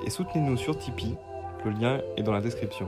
et 0.05 0.09
soutenez-nous 0.09 0.57
sur 0.57 0.77
Tipeee, 0.77 1.15
le 1.65 1.71
lien 1.71 2.01
est 2.17 2.23
dans 2.23 2.33
la 2.33 2.41
description. 2.41 2.87